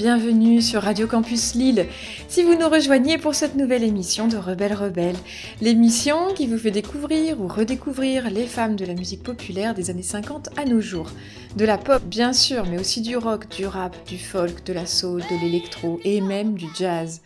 bienvenue 0.00 0.62
sur 0.62 0.80
Radio 0.80 1.06
Campus 1.06 1.54
Lille. 1.54 1.86
Si 2.26 2.42
vous 2.42 2.54
nous 2.54 2.70
rejoignez 2.70 3.18
pour 3.18 3.34
cette 3.34 3.54
nouvelle 3.54 3.84
émission 3.84 4.28
de 4.28 4.38
Rebelle 4.38 4.72
Rebelle, 4.72 5.16
l'émission 5.60 6.32
qui 6.32 6.46
vous 6.46 6.56
fait 6.56 6.70
découvrir 6.70 7.38
ou 7.38 7.46
redécouvrir 7.46 8.30
les 8.30 8.46
femmes 8.46 8.76
de 8.76 8.86
la 8.86 8.94
musique 8.94 9.22
populaire 9.22 9.74
des 9.74 9.90
années 9.90 10.02
50 10.02 10.58
à 10.58 10.64
nos 10.64 10.80
jours. 10.80 11.10
De 11.54 11.66
la 11.66 11.76
pop 11.76 12.02
bien 12.02 12.32
sûr, 12.32 12.64
mais 12.64 12.80
aussi 12.80 13.02
du 13.02 13.18
rock, 13.18 13.46
du 13.54 13.66
rap, 13.66 13.94
du 14.08 14.16
folk, 14.16 14.64
de 14.64 14.72
la 14.72 14.86
soul, 14.86 15.20
de 15.20 15.38
l'électro 15.44 16.00
et 16.02 16.22
même 16.22 16.54
du 16.54 16.68
jazz. 16.74 17.20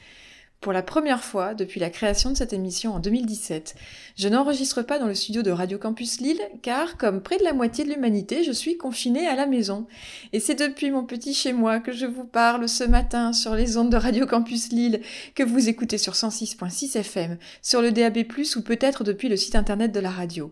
Pour 0.65 0.73
la 0.73 0.83
première 0.83 1.23
fois 1.23 1.53
depuis 1.53 1.79
la 1.79 1.91
création 1.91 2.31
de 2.31 2.39
cette 2.39 2.55
émission 2.55 2.95
en 2.95 2.99
2017, 2.99 3.75
je 4.17 4.29
n'enregistre 4.31 4.81
pas 4.81 4.99
dans 4.99 5.07
le 5.07 5.15
studio 5.15 5.43
de 5.43 5.51
Radio 5.51 5.77
Campus 5.77 6.23
Lille 6.23 6.41
car, 6.63 6.97
comme 6.97 7.21
près 7.21 7.37
de 7.37 7.45
la 7.45 7.53
moitié 7.53 7.85
de 7.85 7.93
l'humanité, 7.93 8.45
je 8.45 8.53
suis 8.53 8.79
confinée 8.79 9.27
à 9.27 9.37
la 9.37 9.45
maison. 9.45 9.87
Et 10.33 10.41
c'est 10.41 10.55
depuis 10.55 10.91
mon 10.91 11.05
petit 11.05 11.35
chez 11.35 11.53
moi 11.53 11.81
que 11.81 11.93
je 11.93 12.07
vous 12.07 12.25
parle 12.25 12.67
ce 12.67 12.83
matin 12.83 13.35
sur 13.35 13.55
les 13.55 13.77
ondes 13.77 13.93
de 13.93 13.99
Radio 13.99 14.25
Campus 14.25 14.73
Lille 14.73 15.03
que 15.35 15.43
vous 15.43 15.69
écoutez 15.69 15.99
sur 15.99 16.15
106.6 16.15 16.97
FM, 16.97 17.37
sur 17.61 17.83
le 17.83 17.93
DAB+, 17.93 18.25
ou 18.57 18.63
peut-être 18.63 19.05
depuis 19.05 19.29
le 19.29 19.37
site 19.37 19.57
internet 19.57 19.93
de 19.93 20.01
la 20.01 20.11
radio. 20.11 20.51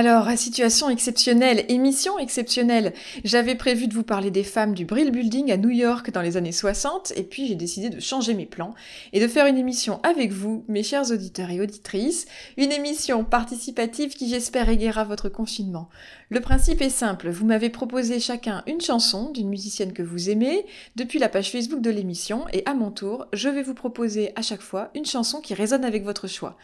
Alors, 0.00 0.30
situation 0.36 0.90
exceptionnelle, 0.90 1.64
émission 1.68 2.20
exceptionnelle, 2.20 2.94
j'avais 3.24 3.56
prévu 3.56 3.88
de 3.88 3.94
vous 3.94 4.04
parler 4.04 4.30
des 4.30 4.44
femmes 4.44 4.72
du 4.72 4.84
Brill 4.84 5.10
Building 5.10 5.50
à 5.50 5.56
New 5.56 5.70
York 5.70 6.12
dans 6.12 6.22
les 6.22 6.36
années 6.36 6.52
60, 6.52 7.14
et 7.16 7.24
puis 7.24 7.48
j'ai 7.48 7.56
décidé 7.56 7.90
de 7.90 7.98
changer 7.98 8.34
mes 8.34 8.46
plans 8.46 8.76
et 9.12 9.18
de 9.18 9.26
faire 9.26 9.46
une 9.46 9.58
émission 9.58 9.98
avec 10.04 10.30
vous, 10.30 10.64
mes 10.68 10.84
chers 10.84 11.10
auditeurs 11.10 11.50
et 11.50 11.60
auditrices, 11.60 12.26
une 12.56 12.70
émission 12.70 13.24
participative 13.24 14.14
qui 14.14 14.28
j'espère 14.28 14.68
égayera 14.68 15.02
votre 15.02 15.28
confinement. 15.28 15.88
Le 16.30 16.40
principe 16.40 16.80
est 16.80 16.90
simple, 16.90 17.28
vous 17.28 17.46
m'avez 17.46 17.68
proposé 17.68 18.20
chacun 18.20 18.62
une 18.68 18.80
chanson 18.80 19.32
d'une 19.32 19.48
musicienne 19.48 19.92
que 19.92 20.04
vous 20.04 20.30
aimez 20.30 20.64
depuis 20.94 21.18
la 21.18 21.28
page 21.28 21.50
Facebook 21.50 21.80
de 21.80 21.90
l'émission, 21.90 22.44
et 22.52 22.62
à 22.66 22.74
mon 22.74 22.92
tour, 22.92 23.26
je 23.32 23.48
vais 23.48 23.64
vous 23.64 23.74
proposer 23.74 24.30
à 24.36 24.42
chaque 24.42 24.62
fois 24.62 24.90
une 24.94 25.06
chanson 25.06 25.40
qui 25.40 25.54
résonne 25.54 25.84
avec 25.84 26.04
votre 26.04 26.28
choix. 26.28 26.56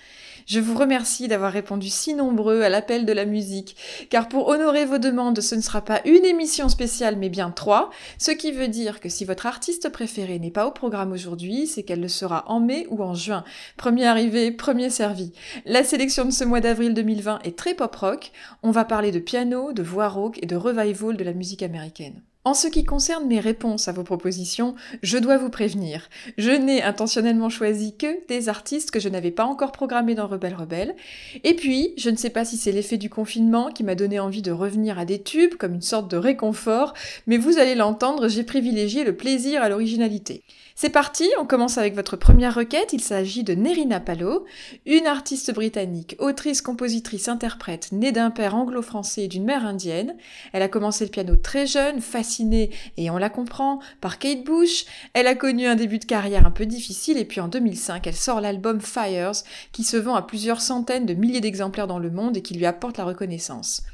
Je 0.47 0.61
vous 0.61 0.77
remercie 0.77 1.27
d'avoir 1.27 1.53
répondu 1.53 1.89
si 1.89 2.13
nombreux 2.13 2.61
à 2.61 2.69
l'appel 2.69 3.07
de 3.07 3.13
la 3.13 3.25
musique, 3.25 3.77
car 4.11 4.29
pour 4.29 4.49
honorer 4.49 4.85
vos 4.85 4.99
demandes, 4.99 5.41
ce 5.41 5.55
ne 5.55 5.63
sera 5.63 5.83
pas 5.83 6.03
une 6.05 6.25
émission 6.27 6.69
spéciale, 6.69 7.17
mais 7.17 7.31
bien 7.31 7.51
trois, 7.51 7.89
ce 8.19 8.31
qui 8.31 8.53
veut 8.53 8.69
dire 8.69 9.01
que 9.01 9.09
si 9.09 9.25
votre 9.25 9.47
artiste 9.47 9.89
préféré 9.89 10.39
n'est 10.39 10.51
pas 10.51 10.67
au 10.67 10.71
programme 10.71 11.13
aujourd'hui, 11.13 11.67
c'est 11.67 11.83
qu'elle 11.83 12.03
le 12.03 12.09
sera 12.09 12.45
en 12.47 12.61
mai 12.61 12.87
ou 12.91 13.03
en 13.03 13.15
juin. 13.15 13.43
Premier 13.79 14.05
arrivé, 14.05 14.51
premier 14.51 14.91
servi. 14.91 15.33
La 15.65 15.83
sélection 15.83 16.27
de 16.27 16.31
ce 16.31 16.45
mois 16.45 16.61
d'avril 16.61 16.93
2020 16.93 17.41
est 17.45 17.57
très 17.57 17.75
pop-rock, 17.75 18.31
on 18.63 18.71
va 18.71 18.85
parler 18.85 19.13
de 19.13 19.21
piano, 19.21 19.73
de 19.73 19.83
voix 19.83 20.09
rauque 20.09 20.39
et 20.43 20.47
de 20.47 20.57
revival 20.57 21.17
de 21.17 21.25
la 21.25 21.33
musique 21.33 21.63
américaine. 21.63 22.21
En 22.47 22.53
ce 22.53 22.69
qui 22.69 22.85
concerne 22.85 23.27
mes 23.27 23.41
réponses 23.41 23.89
à 23.89 23.93
vos 23.93 24.03
propositions, 24.03 24.75
je 25.03 25.17
dois 25.17 25.39
vous 25.39 25.49
prévenir. 25.49 26.11
Je 26.37 26.51
n'ai 26.51 26.83
intentionnellement 26.83 27.49
choisi 27.49 27.97
que 27.97 28.27
des 28.29 28.51
artistes 28.51 28.91
que 28.91 29.01
je 29.01 29.09
n'avais 29.09 29.31
pas 29.31 29.47
encore 29.47 29.73
programmés 29.73 30.15
dans 30.15 30.27
Rebelle 30.27 30.55
Rebelle. 30.55 30.95
Et 31.43 31.55
puis, 31.55 31.95
je 31.97 32.11
ne 32.11 32.17
sais 32.17 32.29
pas 32.29 32.45
si 32.45 32.59
c'est 32.59 32.71
l'effet 32.71 32.99
du 32.99 33.09
confinement 33.09 33.71
qui 33.71 33.83
m'a 33.83 33.95
donné 33.95 34.21
envie 34.21 34.43
de 34.43 34.53
revenir 34.53 34.99
à 34.99 35.07
des 35.07 35.23
tubes 35.23 35.55
comme 35.55 35.73
une 35.73 35.81
sorte 35.81 36.11
de 36.11 36.19
réconfort, 36.19 36.93
mais 37.27 37.39
vous 37.39 37.57
allez 37.57 37.75
l'entendre, 37.75 38.29
j'ai 38.29 38.45
privilégié 38.45 39.05
le 39.05 39.17
plaisir 39.17 39.63
à 39.63 39.71
l'originalité. 39.71 40.43
C'est 40.77 40.91
parti, 40.91 41.31
on 41.39 41.47
commence 41.47 41.79
avec 41.79 41.95
votre 41.95 42.17
première 42.17 42.57
requête. 42.57 42.93
Il 42.93 43.01
s'agit 43.01 43.45
de 43.45 43.55
Nerina 43.55 44.01
Palo, 44.01 44.45
une 44.87 45.07
artiste 45.07 45.55
britannique, 45.55 46.17
autrice, 46.19 46.63
compositrice, 46.63 47.29
interprète, 47.29 47.93
née 47.93 48.11
d'un 48.11 48.33
père 48.33 48.57
anglo-français 48.57 49.23
et 49.23 49.29
d'une 49.29 49.45
mère 49.45 49.65
indienne. 49.65 50.17
Elle 50.53 50.63
a 50.63 50.69
commencé 50.69 51.05
le 51.05 51.13
piano 51.13 51.37
très 51.37 51.69
jeune, 51.69 52.01
fascinée, 52.01 52.71
et 52.97 53.09
on 53.09 53.19
la 53.19 53.31
comprend, 53.31 53.79
par 54.01 54.19
Kate 54.19 54.43
Bush. 54.43 54.85
Elle 55.13 55.29
a 55.29 55.37
connu 55.37 55.69
un 55.69 55.77
début 55.77 56.01
de 56.01 56.07
carrière 56.07 56.45
un 56.45 56.51
peu 56.51 56.67
difficile, 56.67 57.19
et 57.19 57.25
puis 57.25 57.41
en 57.41 57.47
2005, 57.47 58.05
elle 58.09 58.17
sort 58.17 58.41
l'album 58.41 58.81
Fires, 58.81 59.45
qui 59.71 59.85
se 59.85 59.97
vend 59.97 60.17
à 60.17 60.23
plusieurs 60.23 60.61
centaines 60.61 61.07
de 61.07 61.15
milliers 61.15 61.41
d'exemplaires 61.41 61.87
dans 61.87 62.01
le 62.01 62.11
monde 62.11 62.37
et 62.37 62.43
qui 62.43 62.55
lui 62.55 62.67
apporte 62.67 62.99
la 62.99 63.05
reconnaissance 63.05 63.85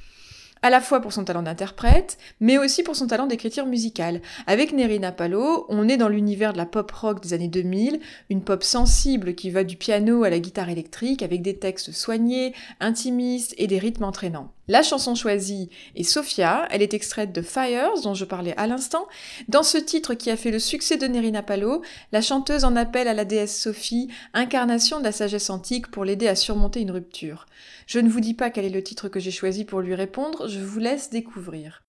à 0.62 0.70
la 0.70 0.80
fois 0.80 1.00
pour 1.00 1.12
son 1.12 1.24
talent 1.24 1.42
d'interprète, 1.42 2.18
mais 2.40 2.58
aussi 2.58 2.82
pour 2.82 2.96
son 2.96 3.06
talent 3.06 3.26
d'écriture 3.26 3.66
musicale. 3.66 4.20
Avec 4.46 4.72
Nerina 4.72 5.12
Palo, 5.12 5.66
on 5.68 5.88
est 5.88 5.96
dans 5.96 6.08
l'univers 6.08 6.52
de 6.52 6.58
la 6.58 6.66
pop 6.66 6.90
rock 6.90 7.22
des 7.22 7.32
années 7.32 7.48
2000, 7.48 8.00
une 8.28 8.42
pop 8.42 8.62
sensible 8.62 9.34
qui 9.34 9.50
va 9.50 9.64
du 9.64 9.76
piano 9.76 10.24
à 10.24 10.30
la 10.30 10.38
guitare 10.38 10.68
électrique 10.68 11.22
avec 11.22 11.42
des 11.42 11.58
textes 11.58 11.92
soignés, 11.92 12.54
intimistes 12.80 13.54
et 13.58 13.66
des 13.66 13.78
rythmes 13.78 14.04
entraînants. 14.04 14.52
La 14.70 14.84
chanson 14.84 15.16
choisie 15.16 15.68
est 15.96 16.04
Sophia, 16.04 16.68
elle 16.70 16.80
est 16.80 16.94
extraite 16.94 17.32
de 17.32 17.42
Fires 17.42 18.00
dont 18.04 18.14
je 18.14 18.24
parlais 18.24 18.56
à 18.56 18.68
l'instant. 18.68 19.08
Dans 19.48 19.64
ce 19.64 19.78
titre 19.78 20.14
qui 20.14 20.30
a 20.30 20.36
fait 20.36 20.52
le 20.52 20.60
succès 20.60 20.96
de 20.96 21.08
Nerina 21.08 21.42
Palo, 21.42 21.82
la 22.12 22.20
chanteuse 22.22 22.64
en 22.64 22.76
appelle 22.76 23.08
à 23.08 23.14
la 23.14 23.24
déesse 23.24 23.60
Sophie, 23.60 24.12
incarnation 24.32 25.00
de 25.00 25.04
la 25.04 25.10
sagesse 25.10 25.50
antique 25.50 25.90
pour 25.90 26.04
l'aider 26.04 26.28
à 26.28 26.36
surmonter 26.36 26.82
une 26.82 26.92
rupture. 26.92 27.46
Je 27.88 27.98
ne 27.98 28.08
vous 28.08 28.20
dis 28.20 28.34
pas 28.34 28.50
quel 28.50 28.64
est 28.64 28.68
le 28.68 28.84
titre 28.84 29.08
que 29.08 29.18
j'ai 29.18 29.32
choisi 29.32 29.64
pour 29.64 29.80
lui 29.80 29.96
répondre, 29.96 30.46
je 30.46 30.60
vous 30.60 30.78
laisse 30.78 31.10
découvrir. 31.10 31.82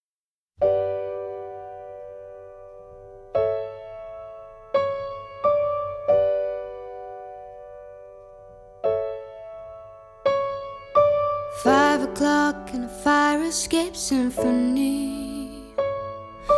Fire 13.03 13.41
escape 13.44 13.95
symphony 13.95 15.73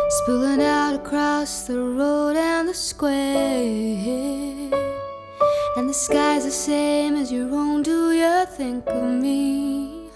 spilling 0.08 0.60
out 0.60 0.94
across 0.94 1.66
the 1.66 1.78
road 1.78 2.36
and 2.36 2.68
the 2.68 2.74
square. 2.74 3.14
And 5.76 5.88
the 5.88 5.94
sky's 5.94 6.44
the 6.44 6.50
same 6.50 7.16
as 7.16 7.32
your 7.32 7.50
own. 7.54 7.82
Do 7.82 8.12
you 8.12 8.44
think 8.46 8.86
of 8.86 9.04
me? 9.04 10.10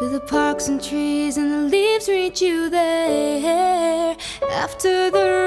Do 0.00 0.08
the 0.10 0.20
parks 0.20 0.66
and 0.68 0.82
trees 0.82 1.36
and 1.36 1.50
the 1.52 1.62
leaves 1.76 2.08
reach 2.08 2.42
you 2.42 2.68
there 2.68 4.16
after 4.50 5.10
the 5.10 5.43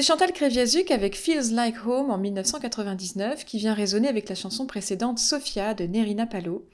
C'était 0.00 0.12
Chantal 0.14 0.32
Créviazuc 0.32 0.90
avec 0.92 1.14
Feels 1.14 1.54
Like 1.54 1.86
Home 1.86 2.10
en 2.10 2.16
1999 2.16 3.44
qui 3.44 3.58
vient 3.58 3.74
résonner 3.74 4.08
avec 4.08 4.30
la 4.30 4.34
chanson 4.34 4.64
précédente 4.64 5.18
Sophia 5.18 5.74
de 5.74 5.84
Nerina 5.84 6.24
Palo, 6.24 6.64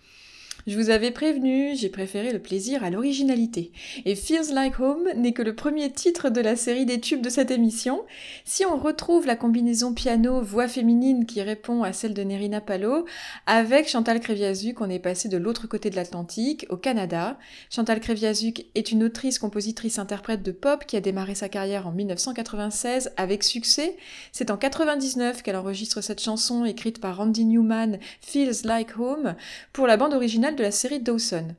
je 0.66 0.76
vous 0.76 0.90
avais 0.90 1.12
prévenu, 1.12 1.76
j'ai 1.76 1.88
préféré 1.88 2.32
le 2.32 2.40
plaisir 2.40 2.82
à 2.82 2.90
l'originalité. 2.90 3.70
Et 4.04 4.16
Feels 4.16 4.52
Like 4.52 4.80
Home 4.80 5.06
n'est 5.14 5.30
que 5.30 5.42
le 5.42 5.54
premier 5.54 5.92
titre 5.92 6.28
de 6.28 6.40
la 6.40 6.56
série 6.56 6.84
des 6.84 6.98
tubes 6.98 7.20
de 7.20 7.28
cette 7.28 7.52
émission. 7.52 8.02
Si 8.44 8.66
on 8.66 8.76
retrouve 8.76 9.28
la 9.28 9.36
combinaison 9.36 9.94
piano-voix 9.94 10.66
féminine 10.66 11.24
qui 11.24 11.40
répond 11.40 11.84
à 11.84 11.92
celle 11.92 12.14
de 12.14 12.22
Nerina 12.24 12.60
Palo, 12.60 13.06
avec 13.46 13.88
Chantal 13.88 14.18
Kreviazuk, 14.18 14.80
on 14.80 14.90
est 14.90 14.98
passé 14.98 15.28
de 15.28 15.36
l'autre 15.36 15.68
côté 15.68 15.88
de 15.88 15.94
l'Atlantique, 15.94 16.66
au 16.68 16.76
Canada. 16.76 17.38
Chantal 17.70 18.00
Kreviazuk 18.00 18.64
est 18.74 18.90
une 18.90 19.04
autrice, 19.04 19.38
compositrice, 19.38 20.00
interprète 20.00 20.42
de 20.42 20.50
pop 20.50 20.84
qui 20.84 20.96
a 20.96 21.00
démarré 21.00 21.36
sa 21.36 21.48
carrière 21.48 21.86
en 21.86 21.92
1996 21.92 23.12
avec 23.16 23.44
succès. 23.44 23.96
C'est 24.32 24.50
en 24.50 24.56
99 24.56 25.44
qu'elle 25.44 25.54
enregistre 25.54 26.00
cette 26.00 26.20
chanson 26.20 26.64
écrite 26.64 27.00
par 27.00 27.18
Randy 27.18 27.44
Newman, 27.44 28.00
Feels 28.20 28.64
Like 28.64 28.98
Home, 28.98 29.36
pour 29.72 29.86
la 29.86 29.96
bande 29.96 30.12
originale 30.12 30.55
de 30.56 30.62
la 30.62 30.70
série 30.70 31.00
Dawson. 31.00 31.54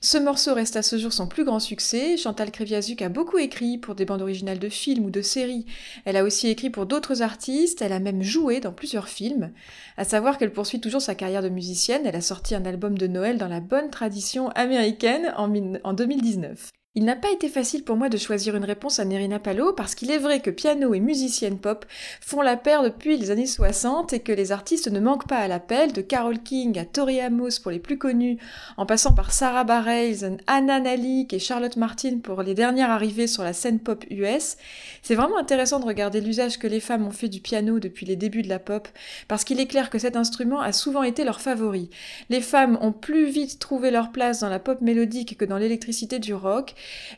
Ce 0.00 0.16
morceau 0.16 0.54
reste 0.54 0.76
à 0.76 0.82
ce 0.82 0.96
jour 0.96 1.12
son 1.12 1.26
plus 1.26 1.44
grand 1.44 1.58
succès. 1.58 2.16
Chantal 2.16 2.52
Kreviazuk 2.52 3.02
a 3.02 3.08
beaucoup 3.08 3.38
écrit 3.38 3.78
pour 3.78 3.96
des 3.96 4.04
bandes 4.04 4.22
originales 4.22 4.60
de 4.60 4.68
films 4.68 5.06
ou 5.06 5.10
de 5.10 5.22
séries. 5.22 5.66
Elle 6.04 6.16
a 6.16 6.22
aussi 6.22 6.48
écrit 6.48 6.70
pour 6.70 6.86
d'autres 6.86 7.22
artistes, 7.22 7.82
elle 7.82 7.92
a 7.92 7.98
même 7.98 8.22
joué 8.22 8.60
dans 8.60 8.72
plusieurs 8.72 9.08
films. 9.08 9.50
À 9.96 10.04
savoir 10.04 10.38
qu'elle 10.38 10.52
poursuit 10.52 10.80
toujours 10.80 11.02
sa 11.02 11.16
carrière 11.16 11.42
de 11.42 11.48
musicienne, 11.48 12.02
elle 12.04 12.16
a 12.16 12.20
sorti 12.20 12.54
un 12.54 12.64
album 12.64 12.96
de 12.96 13.08
Noël 13.08 13.38
dans 13.38 13.48
la 13.48 13.60
bonne 13.60 13.90
tradition 13.90 14.50
américaine 14.50 15.34
en, 15.36 15.52
en 15.82 15.92
2019. 15.92 16.70
Il 16.98 17.04
n'a 17.04 17.14
pas 17.14 17.30
été 17.30 17.48
facile 17.48 17.84
pour 17.84 17.94
moi 17.94 18.08
de 18.08 18.16
choisir 18.16 18.56
une 18.56 18.64
réponse 18.64 18.98
à 18.98 19.04
Nerina 19.04 19.38
Palo 19.38 19.72
parce 19.72 19.94
qu'il 19.94 20.10
est 20.10 20.18
vrai 20.18 20.40
que 20.40 20.50
piano 20.50 20.94
et 20.94 20.98
musicienne 20.98 21.60
pop 21.60 21.86
font 22.20 22.42
la 22.42 22.56
paire 22.56 22.82
depuis 22.82 23.16
les 23.16 23.30
années 23.30 23.46
60 23.46 24.14
et 24.14 24.18
que 24.18 24.32
les 24.32 24.50
artistes 24.50 24.88
ne 24.88 24.98
manquent 24.98 25.28
pas 25.28 25.36
à 25.36 25.46
l'appel, 25.46 25.92
de 25.92 26.00
Carole 26.00 26.42
King 26.42 26.76
à 26.76 26.84
Tori 26.84 27.20
Amos 27.20 27.60
pour 27.62 27.70
les 27.70 27.78
plus 27.78 27.98
connus, 27.98 28.38
en 28.76 28.84
passant 28.84 29.12
par 29.12 29.30
Sarah 29.30 29.62
Bareilles, 29.62 30.38
Anna 30.48 30.80
Nalik 30.80 31.32
et 31.32 31.38
Charlotte 31.38 31.76
Martin 31.76 32.18
pour 32.20 32.42
les 32.42 32.54
dernières 32.54 32.90
arrivées 32.90 33.28
sur 33.28 33.44
la 33.44 33.52
scène 33.52 33.78
pop 33.78 34.04
US. 34.10 34.56
C'est 35.02 35.14
vraiment 35.14 35.38
intéressant 35.38 35.78
de 35.78 35.86
regarder 35.86 36.20
l'usage 36.20 36.58
que 36.58 36.66
les 36.66 36.80
femmes 36.80 37.06
ont 37.06 37.12
fait 37.12 37.28
du 37.28 37.40
piano 37.40 37.78
depuis 37.78 38.06
les 38.06 38.16
débuts 38.16 38.42
de 38.42 38.48
la 38.48 38.58
pop 38.58 38.88
parce 39.28 39.44
qu'il 39.44 39.60
est 39.60 39.68
clair 39.68 39.90
que 39.90 40.00
cet 40.00 40.16
instrument 40.16 40.60
a 40.60 40.72
souvent 40.72 41.04
été 41.04 41.22
leur 41.22 41.40
favori. 41.40 41.90
Les 42.28 42.40
femmes 42.40 42.76
ont 42.80 42.92
plus 42.92 43.26
vite 43.26 43.60
trouvé 43.60 43.92
leur 43.92 44.10
place 44.10 44.40
dans 44.40 44.48
la 44.48 44.58
pop 44.58 44.80
mélodique 44.80 45.36
que 45.38 45.44
dans 45.44 45.58
l'électricité 45.58 46.18
du 46.18 46.34
rock 46.34 46.74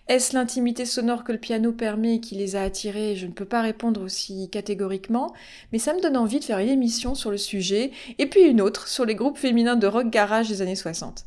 est-ce 0.08 0.34
l'intimité 0.34 0.84
sonore 0.84 1.24
que 1.24 1.32
le 1.32 1.38
piano 1.38 1.72
permet 1.72 2.20
qui 2.20 2.34
les 2.34 2.56
a 2.56 2.62
attirés? 2.62 3.16
Je 3.16 3.26
ne 3.26 3.32
peux 3.32 3.44
pas 3.44 3.62
répondre 3.62 4.02
aussi 4.02 4.48
catégoriquement, 4.50 5.32
mais 5.72 5.78
ça 5.78 5.94
me 5.94 6.00
donne 6.00 6.16
envie 6.16 6.40
de 6.40 6.44
faire 6.44 6.58
une 6.58 6.68
émission 6.68 7.14
sur 7.14 7.30
le 7.30 7.38
sujet, 7.38 7.90
et 8.18 8.26
puis 8.26 8.42
une 8.42 8.60
autre 8.60 8.88
sur 8.88 9.04
les 9.04 9.14
groupes 9.14 9.38
féminins 9.38 9.76
de 9.76 9.86
rock 9.86 10.10
garage 10.10 10.48
des 10.48 10.62
années 10.62 10.76
60. 10.76 11.26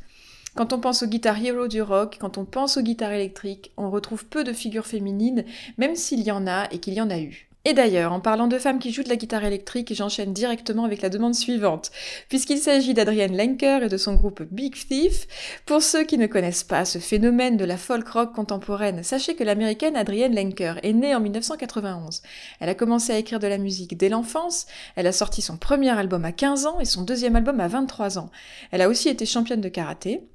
Quand 0.56 0.72
on 0.72 0.80
pense 0.80 1.02
aux 1.02 1.08
guitares 1.08 1.44
hero 1.44 1.68
du 1.68 1.82
rock, 1.82 2.18
quand 2.20 2.38
on 2.38 2.46
pense 2.46 2.78
aux 2.78 2.84
guitares 2.84 3.14
électriques, 3.14 3.72
on 3.76 3.90
retrouve 3.90 4.26
peu 4.26 4.44
de 4.44 4.54
figures 4.54 4.86
féminines, 4.86 5.46
même 5.78 5.96
s'il 5.96 6.22
y 6.22 6.32
en 6.32 6.46
a 6.46 6.68
et 6.72 6.80
qu'il 6.80 6.94
y 6.94 7.02
en 7.02 7.10
a 7.10 7.20
eu. 7.20 7.50
Et 7.66 7.74
d'ailleurs, 7.74 8.12
en 8.12 8.20
parlant 8.20 8.48
de 8.48 8.58
femmes 8.58 8.80
qui 8.80 8.92
jouent 8.92 9.04
de 9.04 9.10
la 9.10 9.16
guitare 9.16 9.46
électrique, 9.46 9.94
j'enchaîne 9.94 10.34
directement 10.34 10.84
avec 10.84 11.02
la 11.02 11.08
demande 11.08 11.34
suivante, 11.34 11.92
puisqu'il 12.28 12.58
s'agit 12.58 12.94
d'Adrienne 12.94 13.38
Lenker 13.38 13.84
et 13.84 13.88
de 13.88 13.96
son 13.96 14.16
groupe 14.16 14.44
Big 14.52 14.76
Thief. 14.76 15.28
Pour 15.66 15.82
ceux 15.82 16.04
qui 16.04 16.18
ne 16.18 16.28
connaissent 16.28 16.66
pas 16.66 16.84
ce 16.84 17.00
phénomène 17.00 17.56
de 17.56 17.64
la 17.64 17.78
folk 17.78 18.06
rock 18.10 18.34
contemporaine, 18.34 19.02
sachez 19.02 19.36
que 19.36 19.46
l'américaine 19.46 19.96
Adrienne 19.96 20.36
Lenker 20.36 20.82
est 20.84 20.92
née 20.92 21.16
en 21.16 21.22
1991. 21.22 22.22
Elle 22.60 22.68
a 22.68 22.76
commencé 22.76 23.14
à 23.14 23.18
écrire 23.18 23.40
de 23.40 23.48
la 23.48 23.58
musique 23.58 23.96
dès 23.96 24.10
l'enfance, 24.10 24.66
elle 24.98 25.08
a 25.08 25.14
sorti 25.14 25.42
son 25.42 25.56
premier 25.56 25.92
album 25.92 26.26
à 26.26 26.34
15 26.34 26.66
ans 26.66 26.82
et 26.82 26.86
son 26.86 27.04
deuxième 27.04 27.38
album 27.38 27.62
à 27.62 27.70
23 27.70 28.20
ans. 28.20 28.30
Elle 28.72 28.82
a 28.82 28.90
aussi 28.90 29.08
été 29.08 29.26
championne 29.26 29.62
de 29.62 29.70
karaté, 29.70 30.28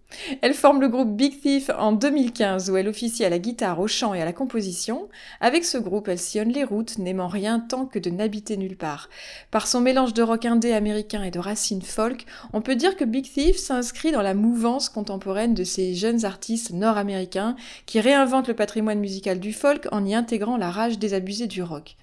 elle 0.42 0.54
forme 0.54 0.80
le 0.80 0.88
groupe 0.88 1.16
Big 1.16 1.40
Thief 1.40 1.70
en 1.76 1.92
2015 1.92 2.70
où 2.70 2.76
elle 2.76 2.88
officie 2.88 3.24
à 3.24 3.30
la 3.30 3.38
guitare, 3.38 3.80
au 3.80 3.86
chant 3.86 4.14
et 4.14 4.22
à 4.22 4.24
la 4.24 4.32
composition. 4.32 5.08
Avec 5.40 5.64
ce 5.64 5.78
groupe, 5.78 6.08
elle 6.08 6.18
sillonne 6.18 6.52
les 6.52 6.64
routes, 6.64 6.98
n'aimant 6.98 7.28
rien 7.28 7.60
tant 7.60 7.86
que 7.86 7.98
de 7.98 8.10
n'habiter 8.10 8.56
nulle 8.56 8.76
part. 8.76 9.08
Par 9.50 9.66
son 9.66 9.80
mélange 9.80 10.14
de 10.14 10.22
rock 10.22 10.46
indé 10.46 10.72
américain 10.72 11.22
et 11.22 11.30
de 11.30 11.38
racines 11.38 11.82
folk, 11.82 12.24
on 12.52 12.62
peut 12.62 12.76
dire 12.76 12.96
que 12.96 13.04
Big 13.04 13.30
Thief 13.30 13.56
s'inscrit 13.56 14.12
dans 14.12 14.22
la 14.22 14.34
mouvance 14.34 14.88
contemporaine 14.88 15.54
de 15.54 15.64
ces 15.64 15.94
jeunes 15.94 16.24
artistes 16.24 16.72
nord-américains 16.72 17.56
qui 17.86 18.00
réinventent 18.00 18.48
le 18.48 18.54
patrimoine 18.54 19.00
musical 19.00 19.40
du 19.40 19.52
folk 19.52 19.88
en 19.92 20.04
y 20.04 20.14
intégrant 20.14 20.56
la 20.56 20.70
rage 20.70 20.98
désabusée 20.98 21.46
du 21.46 21.62
rock. 21.62 21.96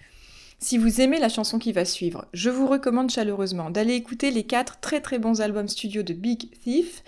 Si 0.58 0.78
vous 0.78 1.02
aimez 1.02 1.20
la 1.20 1.28
chanson 1.28 1.60
qui 1.60 1.74
va 1.74 1.84
suivre, 1.84 2.26
je 2.34 2.50
vous 2.50 2.66
recommande 2.66 3.12
chaleureusement 3.12 3.70
d'aller 3.70 3.94
écouter 3.94 4.32
les 4.32 4.44
quatre 4.44 4.80
très 4.80 5.02
très 5.02 5.20
bons 5.20 5.42
albums 5.42 5.68
studio 5.68 6.02
de 6.02 6.14
Big 6.14 6.50
Thief, 6.62 7.04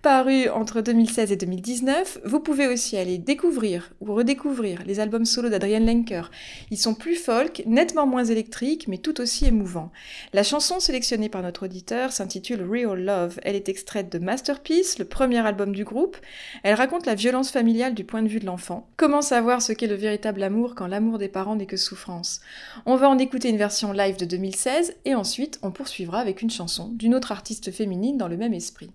parus 0.00 0.48
entre 0.54 0.80
2016 0.80 1.32
et 1.32 1.36
2019. 1.36 2.20
Vous 2.24 2.38
pouvez 2.38 2.68
aussi 2.68 2.96
aller 2.96 3.18
découvrir 3.18 3.90
ou 4.00 4.14
redécouvrir 4.14 4.84
les 4.86 5.00
albums 5.00 5.24
solo 5.24 5.48
d'Adrienne 5.48 5.84
Lenker. 5.84 6.30
Ils 6.70 6.78
sont 6.78 6.94
plus 6.94 7.16
folk, 7.16 7.64
nettement 7.66 8.06
moins 8.06 8.24
électriques, 8.24 8.86
mais 8.86 8.98
tout 8.98 9.20
aussi 9.20 9.46
émouvants. 9.46 9.90
La 10.32 10.44
chanson 10.44 10.78
sélectionnée 10.78 11.28
par 11.28 11.42
notre 11.42 11.64
auditeur 11.64 12.12
s'intitule 12.12 12.62
Real 12.62 13.04
Love. 13.04 13.40
Elle 13.42 13.56
est 13.56 13.68
extraite 13.68 14.10
de 14.10 14.20
Masterpiece, 14.20 15.00
le 15.00 15.04
premier 15.04 15.44
album 15.44 15.74
du 15.74 15.84
groupe. 15.84 16.16
Elle 16.62 16.74
raconte 16.74 17.06
la 17.06 17.16
violence 17.16 17.50
familiale 17.50 17.94
du 17.94 18.04
point 18.04 18.22
de 18.22 18.28
vue 18.28 18.40
de 18.40 18.46
l'enfant. 18.46 18.86
Comment 18.96 19.20
savoir 19.20 19.62
ce 19.62 19.72
qu'est 19.72 19.88
le 19.88 19.96
véritable 19.96 20.44
amour 20.44 20.76
quand 20.76 20.86
l'amour 20.86 21.18
des 21.18 21.28
parents 21.28 21.56
n'est 21.56 21.66
que 21.66 21.76
souffrance? 21.76 22.40
On 22.86 22.96
va 22.96 23.08
en 23.08 23.16
écouter 23.16 23.48
une 23.48 23.56
version 23.56 23.92
live 23.92 24.18
de 24.18 24.26
2016 24.26 24.96
et 25.06 25.14
ensuite 25.14 25.58
on 25.62 25.70
poursuivra 25.70 26.18
avec 26.20 26.42
une 26.42 26.50
chanson 26.50 26.90
d'une 26.92 27.14
autre 27.14 27.32
artiste 27.32 27.72
féminine 27.72 28.18
dans 28.18 28.28
le 28.28 28.36
même 28.36 28.52
esprit. 28.52 28.90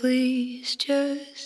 Please 0.00 0.76
just 0.76 1.37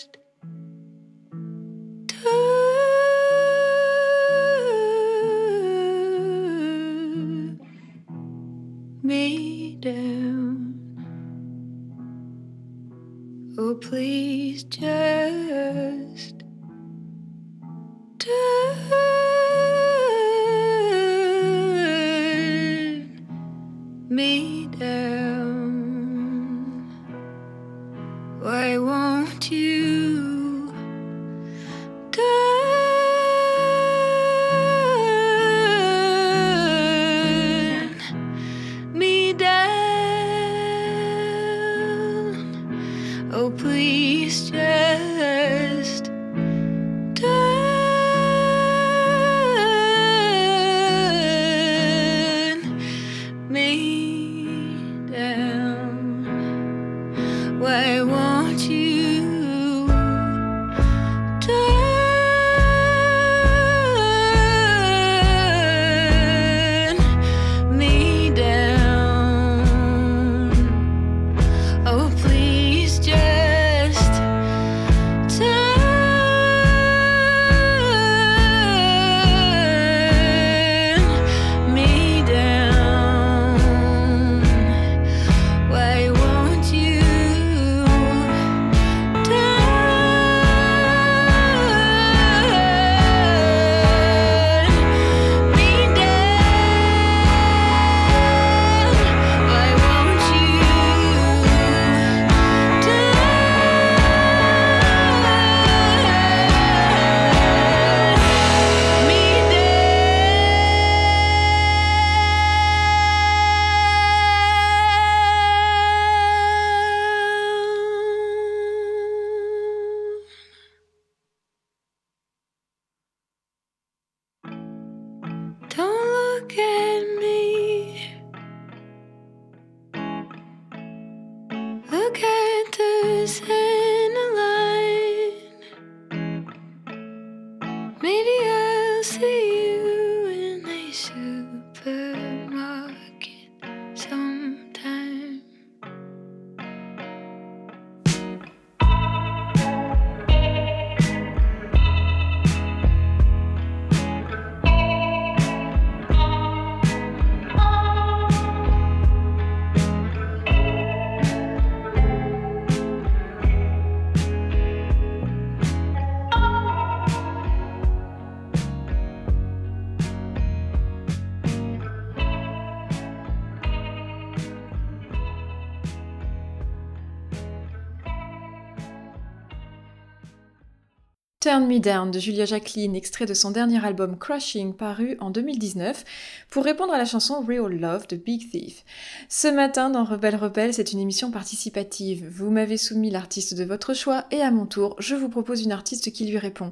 Turn 181.43 181.67
Me 181.67 181.77
Down 181.77 182.09
de 182.09 182.19
Julia 182.19 182.45
Jacqueline, 182.45 182.95
extrait 182.95 183.25
de 183.25 183.33
son 183.33 183.51
dernier 183.51 183.83
album 183.83 184.17
Crushing 184.17 184.73
paru 184.73 185.17
en 185.19 185.29
2019, 185.29 186.05
pour 186.49 186.63
répondre 186.63 186.93
à 186.93 186.97
la 186.97 187.03
chanson 187.03 187.43
Real 187.45 187.67
Love 187.67 188.07
de 188.07 188.15
Big 188.15 188.49
Thief. 188.49 188.85
Ce 189.27 189.49
matin 189.49 189.89
dans 189.89 190.05
Rebelle 190.05 190.37
Rebelle, 190.37 190.73
c'est 190.73 190.93
une 190.93 191.01
émission 191.01 191.31
participative. 191.31 192.25
Vous 192.31 192.49
m'avez 192.49 192.77
soumis 192.77 193.11
l'artiste 193.11 193.55
de 193.55 193.65
votre 193.65 193.93
choix 193.93 194.23
et 194.31 194.39
à 194.39 194.51
mon 194.51 194.65
tour, 194.65 194.95
je 194.99 195.15
vous 195.15 195.27
propose 195.27 195.63
une 195.63 195.73
artiste 195.73 196.13
qui 196.13 196.25
lui 196.25 196.37
répond. 196.37 196.71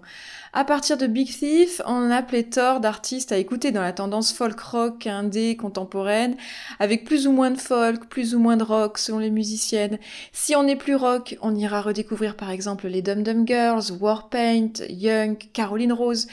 À 0.53 0.65
partir 0.65 0.97
de 0.97 1.07
Big 1.07 1.29
Thief, 1.29 1.81
on 1.85 2.11
a 2.11 2.21
pléthore 2.21 2.81
d'artistes 2.81 3.31
à 3.31 3.37
écouter 3.37 3.71
dans 3.71 3.81
la 3.81 3.93
tendance 3.93 4.33
folk 4.33 4.59
rock, 4.59 5.07
indé, 5.07 5.55
contemporaine, 5.55 6.35
avec 6.77 7.05
plus 7.05 7.25
ou 7.25 7.31
moins 7.31 7.51
de 7.51 7.57
folk, 7.57 8.09
plus 8.09 8.35
ou 8.35 8.39
moins 8.39 8.57
de 8.57 8.63
rock 8.63 8.97
selon 8.97 9.19
les 9.19 9.29
musiciennes. 9.29 9.97
Si 10.33 10.53
on 10.53 10.67
est 10.67 10.75
plus 10.75 10.95
rock, 10.95 11.37
on 11.41 11.55
ira 11.55 11.81
redécouvrir 11.81 12.35
par 12.35 12.51
exemple 12.51 12.89
les 12.89 13.01
Dum 13.01 13.23
Dum 13.23 13.47
Girls, 13.47 13.93
Warpaint, 13.97 14.73
Young, 14.89 15.37
Caroline 15.53 15.93
Rose. 15.93 16.27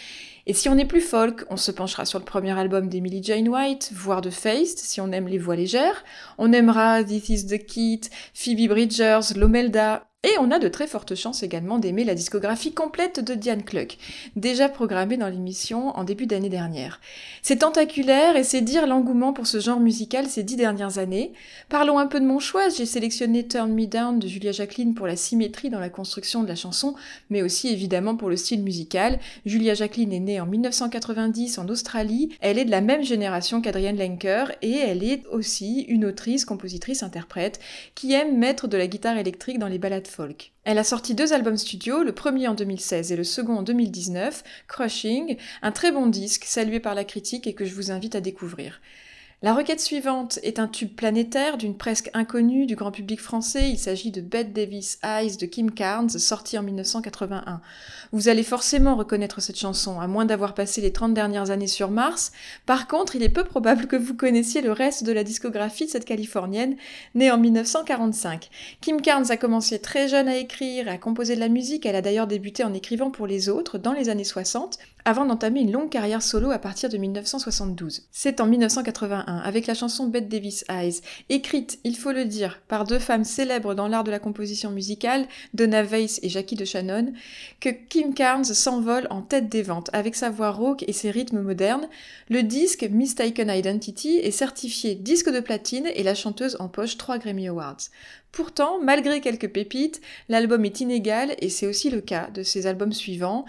Et 0.46 0.52
si 0.52 0.68
on 0.68 0.76
est 0.76 0.84
plus 0.84 1.00
folk, 1.00 1.44
on 1.48 1.56
se 1.56 1.70
penchera 1.70 2.04
sur 2.04 2.18
le 2.18 2.24
premier 2.24 2.58
album 2.58 2.88
d'Emily 2.88 3.22
Jane 3.22 3.48
White, 3.48 3.92
voire 3.94 4.20
de 4.20 4.30
Faced, 4.30 4.78
si 4.78 5.00
on 5.00 5.12
aime 5.12 5.28
les 5.28 5.38
voix 5.38 5.54
légères. 5.54 6.02
On 6.38 6.52
aimera 6.52 7.04
This 7.04 7.28
Is 7.28 7.46
the 7.46 7.64
Kid, 7.64 8.08
Phoebe 8.34 8.68
Bridgers, 8.68 9.36
Lomelda. 9.36 10.07
Et 10.24 10.36
on 10.40 10.50
a 10.50 10.58
de 10.58 10.66
très 10.66 10.88
fortes 10.88 11.14
chances 11.14 11.44
également 11.44 11.78
d'aimer 11.78 12.02
la 12.02 12.16
discographie 12.16 12.72
complète 12.72 13.20
de 13.20 13.34
Diane 13.34 13.62
Cluck, 13.62 13.98
déjà 14.34 14.68
programmée 14.68 15.16
dans 15.16 15.28
l'émission 15.28 15.96
en 15.96 16.02
début 16.02 16.26
d'année 16.26 16.48
dernière. 16.48 17.00
C'est 17.40 17.58
tentaculaire 17.58 18.34
et 18.34 18.42
c'est 18.42 18.60
dire 18.60 18.88
l'engouement 18.88 19.32
pour 19.32 19.46
ce 19.46 19.60
genre 19.60 19.78
musical 19.78 20.26
ces 20.26 20.42
dix 20.42 20.56
dernières 20.56 20.98
années. 20.98 21.32
Parlons 21.68 22.00
un 22.00 22.08
peu 22.08 22.18
de 22.18 22.24
mon 22.24 22.40
choix, 22.40 22.68
j'ai 22.68 22.84
sélectionné 22.84 23.46
Turn 23.46 23.72
Me 23.72 23.86
Down 23.86 24.18
de 24.18 24.26
Julia 24.26 24.50
Jacqueline 24.50 24.92
pour 24.92 25.06
la 25.06 25.14
symétrie 25.14 25.70
dans 25.70 25.78
la 25.78 25.88
construction 25.88 26.42
de 26.42 26.48
la 26.48 26.56
chanson, 26.56 26.96
mais 27.30 27.42
aussi 27.42 27.68
évidemment 27.68 28.16
pour 28.16 28.28
le 28.28 28.36
style 28.36 28.64
musical. 28.64 29.20
Julia 29.46 29.74
Jacqueline 29.74 30.12
est 30.12 30.18
née 30.18 30.40
en 30.40 30.46
1990 30.46 31.58
en 31.58 31.68
Australie, 31.68 32.30
elle 32.40 32.58
est 32.58 32.64
de 32.64 32.72
la 32.72 32.80
même 32.80 33.04
génération 33.04 33.60
qu'Adrienne 33.60 33.96
Lenker 33.96 34.50
et 34.62 34.78
elle 34.78 35.04
est 35.04 35.24
aussi 35.28 35.82
une 35.82 36.04
autrice, 36.06 36.44
compositrice, 36.44 37.04
interprète 37.04 37.60
qui 37.94 38.14
aime 38.14 38.36
mettre 38.36 38.66
de 38.66 38.76
la 38.76 38.88
guitare 38.88 39.16
électrique 39.16 39.60
dans 39.60 39.68
les 39.68 39.78
ballades 39.78 40.07
Elle 40.64 40.78
a 40.78 40.84
sorti 40.84 41.14
deux 41.14 41.32
albums 41.32 41.56
studio, 41.56 42.02
le 42.02 42.12
premier 42.12 42.48
en 42.48 42.54
2016 42.54 43.12
et 43.12 43.16
le 43.16 43.24
second 43.24 43.56
en 43.56 43.62
2019, 43.62 44.42
Crushing, 44.66 45.36
un 45.62 45.72
très 45.72 45.92
bon 45.92 46.06
disque 46.06 46.44
salué 46.44 46.80
par 46.80 46.94
la 46.94 47.04
critique 47.04 47.46
et 47.46 47.54
que 47.54 47.64
je 47.64 47.74
vous 47.74 47.90
invite 47.90 48.14
à 48.14 48.20
découvrir. 48.20 48.80
La 49.40 49.54
requête 49.54 49.80
suivante 49.80 50.40
est 50.42 50.58
un 50.58 50.66
tube 50.66 50.96
planétaire 50.96 51.58
d'une 51.58 51.76
presque 51.76 52.10
inconnue 52.12 52.66
du 52.66 52.74
grand 52.74 52.90
public 52.90 53.20
français. 53.20 53.70
Il 53.70 53.78
s'agit 53.78 54.10
de 54.10 54.20
Bette 54.20 54.52
Davis 54.52 54.98
Eyes 55.04 55.36
de 55.36 55.46
Kim 55.46 55.70
Carnes, 55.70 56.10
sorti 56.10 56.58
en 56.58 56.64
1981. 56.64 57.60
Vous 58.10 58.28
allez 58.28 58.42
forcément 58.42 58.96
reconnaître 58.96 59.40
cette 59.40 59.56
chanson, 59.58 60.00
à 60.00 60.08
moins 60.08 60.24
d'avoir 60.24 60.54
passé 60.54 60.80
les 60.80 60.92
30 60.92 61.14
dernières 61.14 61.52
années 61.52 61.68
sur 61.68 61.92
Mars. 61.92 62.32
Par 62.66 62.88
contre, 62.88 63.14
il 63.14 63.22
est 63.22 63.28
peu 63.28 63.44
probable 63.44 63.86
que 63.86 63.94
vous 63.94 64.14
connaissiez 64.14 64.60
le 64.60 64.72
reste 64.72 65.04
de 65.04 65.12
la 65.12 65.22
discographie 65.22 65.86
de 65.86 65.90
cette 65.90 66.04
Californienne, 66.04 66.74
née 67.14 67.30
en 67.30 67.38
1945. 67.38 68.50
Kim 68.80 69.00
Carnes 69.00 69.30
a 69.30 69.36
commencé 69.36 69.78
très 69.78 70.08
jeune 70.08 70.26
à 70.26 70.36
écrire 70.36 70.88
et 70.88 70.90
à 70.90 70.98
composer 70.98 71.36
de 71.36 71.40
la 71.40 71.48
musique. 71.48 71.86
Elle 71.86 71.94
a 71.94 72.02
d'ailleurs 72.02 72.26
débuté 72.26 72.64
en 72.64 72.74
écrivant 72.74 73.12
pour 73.12 73.28
les 73.28 73.48
autres 73.48 73.78
dans 73.78 73.92
les 73.92 74.08
années 74.08 74.24
60, 74.24 74.80
avant 75.08 75.24
d'entamer 75.24 75.60
une 75.60 75.72
longue 75.72 75.88
carrière 75.88 76.22
solo 76.22 76.50
à 76.50 76.58
partir 76.58 76.90
de 76.90 76.98
1972. 76.98 78.02
C'est 78.12 78.42
en 78.42 78.46
1981, 78.46 79.38
avec 79.38 79.66
la 79.66 79.72
chanson 79.72 80.06
Bette 80.06 80.28
Davis 80.28 80.66
Eyes, 80.68 81.00
écrite, 81.30 81.78
il 81.82 81.96
faut 81.96 82.12
le 82.12 82.26
dire, 82.26 82.60
par 82.68 82.84
deux 82.84 82.98
femmes 82.98 83.24
célèbres 83.24 83.74
dans 83.74 83.88
l'art 83.88 84.04
de 84.04 84.10
la 84.10 84.18
composition 84.18 84.70
musicale, 84.70 85.26
Donna 85.54 85.82
Weiss 85.82 86.20
et 86.22 86.28
Jackie 86.28 86.56
DeShannon, 86.56 87.14
que 87.58 87.70
Kim 87.70 88.12
Carnes 88.12 88.44
s'envole 88.44 89.06
en 89.08 89.22
tête 89.22 89.48
des 89.48 89.62
ventes 89.62 89.88
avec 89.94 90.14
sa 90.14 90.28
voix 90.28 90.50
rauque 90.50 90.84
et 90.86 90.92
ses 90.92 91.10
rythmes 91.10 91.40
modernes. 91.40 91.88
Le 92.28 92.42
disque 92.42 92.82
Mistaken 92.82 93.48
Identity 93.48 94.18
est 94.18 94.30
certifié 94.30 94.94
disque 94.94 95.30
de 95.30 95.40
platine 95.40 95.88
et 95.94 96.02
la 96.02 96.14
chanteuse 96.14 96.58
empoche 96.60 96.98
trois 96.98 97.16
Grammy 97.16 97.48
Awards. 97.48 97.88
Pourtant, 98.32 98.78
malgré 98.80 99.20
quelques 99.20 99.48
pépites, 99.48 100.00
l'album 100.28 100.64
est 100.64 100.80
inégal 100.80 101.34
et 101.40 101.48
c'est 101.48 101.66
aussi 101.66 101.90
le 101.90 102.00
cas 102.00 102.28
de 102.30 102.42
ses 102.42 102.66
albums 102.66 102.92
suivants. 102.92 103.44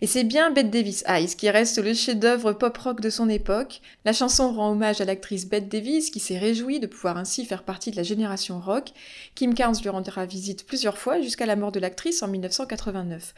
Et 0.00 0.06
c'est 0.08 0.24
bien 0.24 0.50
Bette 0.50 0.70
Davis 0.70 1.04
Eyes 1.06 1.36
qui 1.36 1.48
reste 1.48 1.78
le 1.78 1.94
chef-d'œuvre 1.94 2.52
pop-rock 2.52 3.00
de 3.00 3.10
son 3.10 3.28
époque. 3.28 3.82
La 4.04 4.12
chanson 4.12 4.52
rend 4.52 4.72
hommage 4.72 5.00
à 5.00 5.04
l'actrice 5.04 5.46
Bette 5.46 5.68
Davis 5.68 6.10
qui 6.10 6.18
s'est 6.18 6.38
réjouie 6.38 6.80
de 6.80 6.88
pouvoir 6.88 7.18
ainsi 7.18 7.44
faire 7.44 7.62
partie 7.62 7.92
de 7.92 7.96
la 7.96 8.02
génération 8.02 8.58
rock. 8.58 8.88
Kim 9.36 9.54
Carnes 9.54 9.76
lui 9.80 9.90
rendra 9.90 10.26
visite 10.26 10.66
plusieurs 10.66 10.98
fois 10.98 11.20
jusqu'à 11.20 11.46
la 11.46 11.54
mort 11.54 11.70
de 11.70 11.78
l'actrice 11.78 12.22
en 12.22 12.28
1989. 12.28 13.34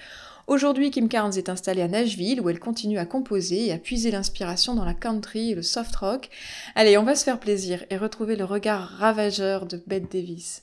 Aujourd'hui, 0.46 0.90
Kim 0.90 1.08
Carnes 1.08 1.36
est 1.36 1.48
installée 1.48 1.82
à 1.82 1.88
Nashville 1.88 2.40
où 2.40 2.48
elle 2.48 2.60
continue 2.60 2.98
à 2.98 3.06
composer 3.06 3.66
et 3.66 3.72
à 3.72 3.78
puiser 3.78 4.10
l'inspiration 4.10 4.74
dans 4.74 4.84
la 4.84 4.94
country 4.94 5.50
et 5.50 5.54
le 5.54 5.62
soft 5.62 5.96
rock. 5.96 6.30
Allez, 6.74 6.96
on 6.96 7.04
va 7.04 7.14
se 7.14 7.24
faire 7.24 7.40
plaisir 7.40 7.84
et 7.90 7.96
retrouver 7.96 8.36
le 8.36 8.44
regard 8.44 8.88
ravageur 8.98 9.66
de 9.66 9.82
Bette 9.86 10.12
Davis. 10.12 10.62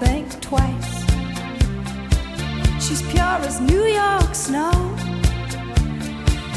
think 0.00 0.40
twice. 0.40 0.92
She's 2.84 3.02
pure 3.10 3.38
as 3.48 3.60
New 3.60 3.84
York 3.84 4.34
snow. 4.34 4.72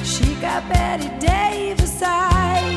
She 0.03 0.35
got 0.35 0.67
Betty 0.69 1.09
Davis 1.19 2.01
eyes. 2.01 2.75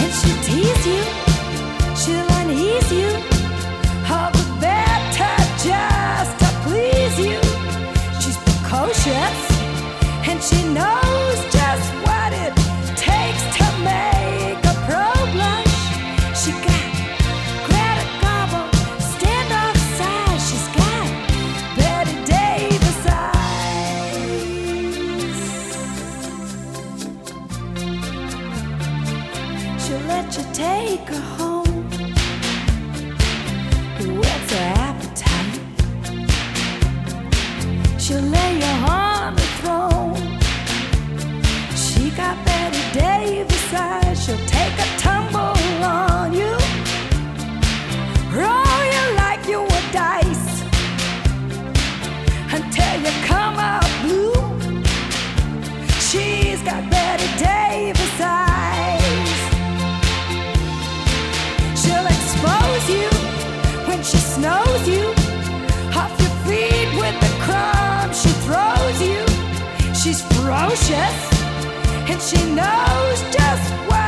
And 0.00 0.12
she'll 0.18 0.42
tease 0.48 0.86
you, 0.86 1.02
she'll 1.96 2.30
unease 2.40 2.92
you. 2.92 3.35
She 72.26 72.44
knows 72.56 73.22
just 73.32 73.70
what 73.88 74.05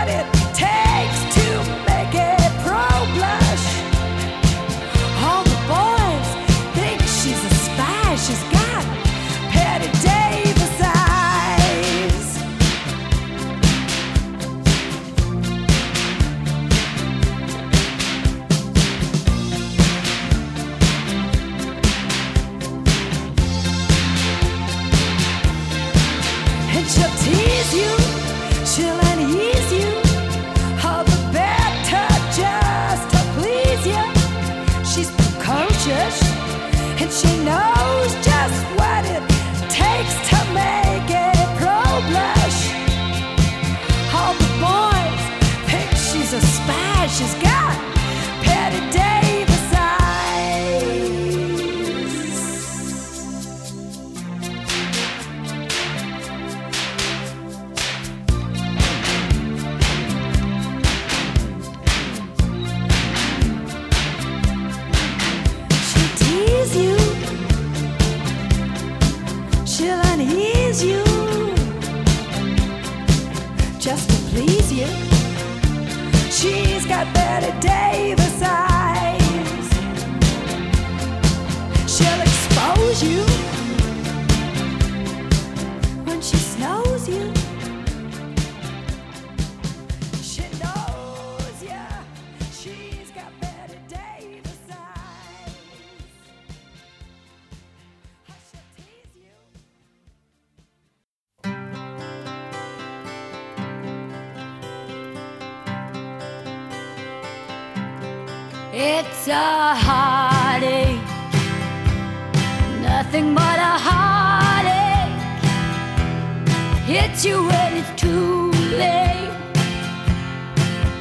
Hits 117.08 117.24
you 117.24 117.42
when 117.46 117.76
it's 117.78 118.00
too 118.00 118.50
late, 118.76 119.32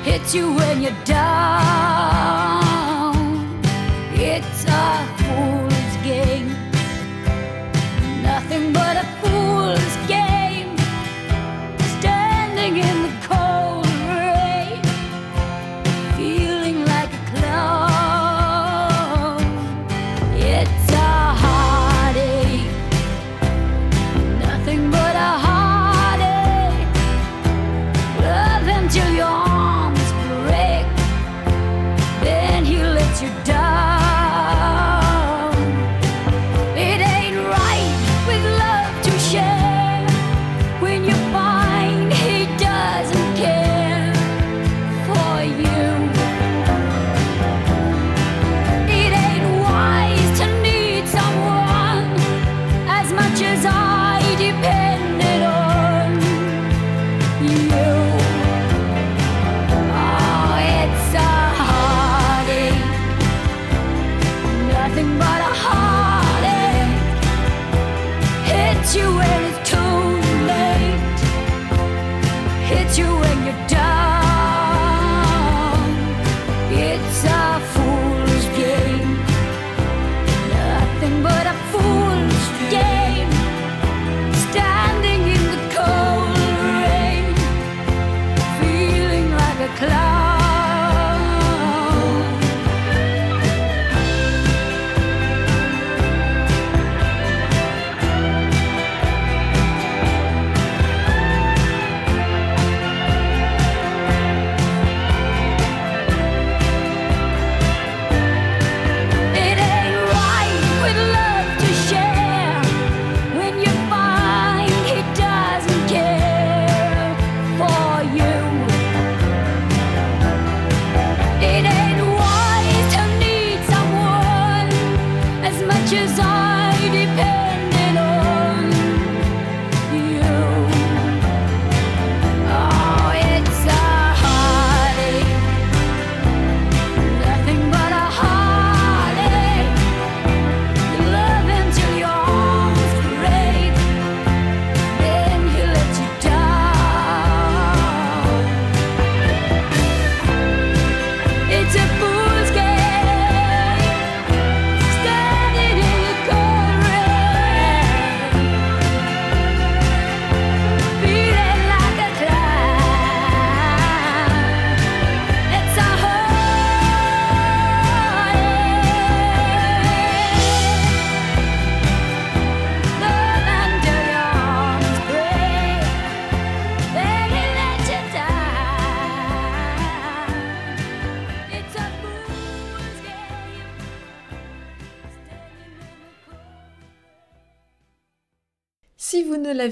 hits 0.04 0.34
you 0.34 0.54
when 0.54 0.82
you're 0.82 1.04
down. 1.04 2.47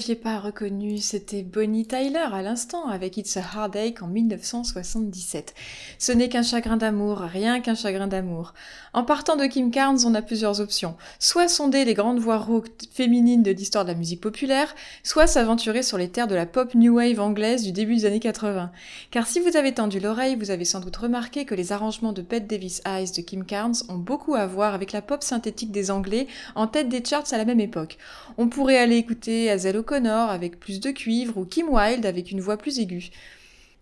L'aviez 0.06 0.22
pas 0.22 0.38
reconnu, 0.38 1.00
c'était 1.00 1.42
Bonnie 1.42 1.88
Tyler 1.88 2.28
à 2.32 2.44
l'instant 2.44 2.88
avec 2.90 3.18
It's 3.18 3.38
a 3.38 3.40
Heartache 3.40 4.04
en 4.04 4.08
1977. 4.08 5.56
Ce 5.98 6.12
n'est 6.12 6.30
qu'un 6.30 6.44
chagrin 6.44 6.78
d'amour, 6.78 7.18
rien 7.18 7.60
qu'un 7.60 7.74
chagrin 7.74 8.06
d'amour. 8.06 8.54
En 8.94 9.04
partant 9.04 9.36
de 9.36 9.48
Kim 9.48 9.72
Carnes, 9.72 9.98
on 10.06 10.14
a 10.14 10.22
plusieurs 10.22 10.62
options. 10.62 10.96
Soit 11.18 11.48
sonder 11.48 11.86
les 11.86 11.96
grandes 11.96 12.20
voix 12.20 12.38
rock 12.38 12.68
féminines 12.94 13.42
de 13.42 13.50
l'histoire 13.50 13.84
de 13.84 13.90
la 13.90 13.98
musique 13.98 14.22
populaire, 14.22 14.76
soit 15.02 15.26
s'aventurer 15.26 15.82
sur 15.82 15.98
les 15.98 16.10
terres 16.10 16.28
de 16.28 16.36
la 16.36 16.46
pop 16.46 16.76
new 16.76 16.98
wave 16.98 17.20
anglaise 17.20 17.64
du 17.64 17.72
début 17.72 17.96
des 17.96 18.06
années 18.06 18.20
80. 18.20 18.72
Car 19.10 19.26
si 19.26 19.40
vous 19.40 19.58
avez 19.58 19.74
tendu 19.74 20.00
l'oreille, 20.00 20.36
vous 20.36 20.52
avez 20.52 20.66
sans 20.66 20.82
doute 20.82 20.98
remarqué 20.98 21.46
que 21.46 21.56
les 21.56 21.72
arrangements 21.72 22.14
de 22.14 22.22
Pet 22.22 22.46
Davis 22.46 22.84
Eyes 22.86 23.12
de 23.18 23.22
Kim 23.22 23.44
Carnes 23.44 23.74
ont 23.90 23.98
beaucoup 23.98 24.36
à 24.36 24.46
voir 24.46 24.76
avec 24.76 24.92
la 24.92 25.02
pop 25.02 25.24
synthétique 25.24 25.72
des 25.72 25.90
Anglais 25.90 26.28
en 26.54 26.68
tête 26.68 26.90
des 26.90 27.04
charts 27.04 27.34
à 27.34 27.38
la 27.40 27.46
même 27.46 27.60
époque. 27.60 27.98
On 28.38 28.50
pourrait 28.50 28.78
aller 28.78 28.98
écouter 28.98 29.50
Hazel 29.50 29.78
O'Connor 29.78 29.95
avec 30.04 30.60
plus 30.60 30.80
de 30.80 30.92
cuivre 30.92 31.38
ou 31.38 31.46
Kim 31.46 31.68
Wilde 31.70 32.06
avec 32.06 32.32
une 32.32 32.42
voix 32.42 32.58
plus 32.58 32.80
aiguë. 32.80 33.12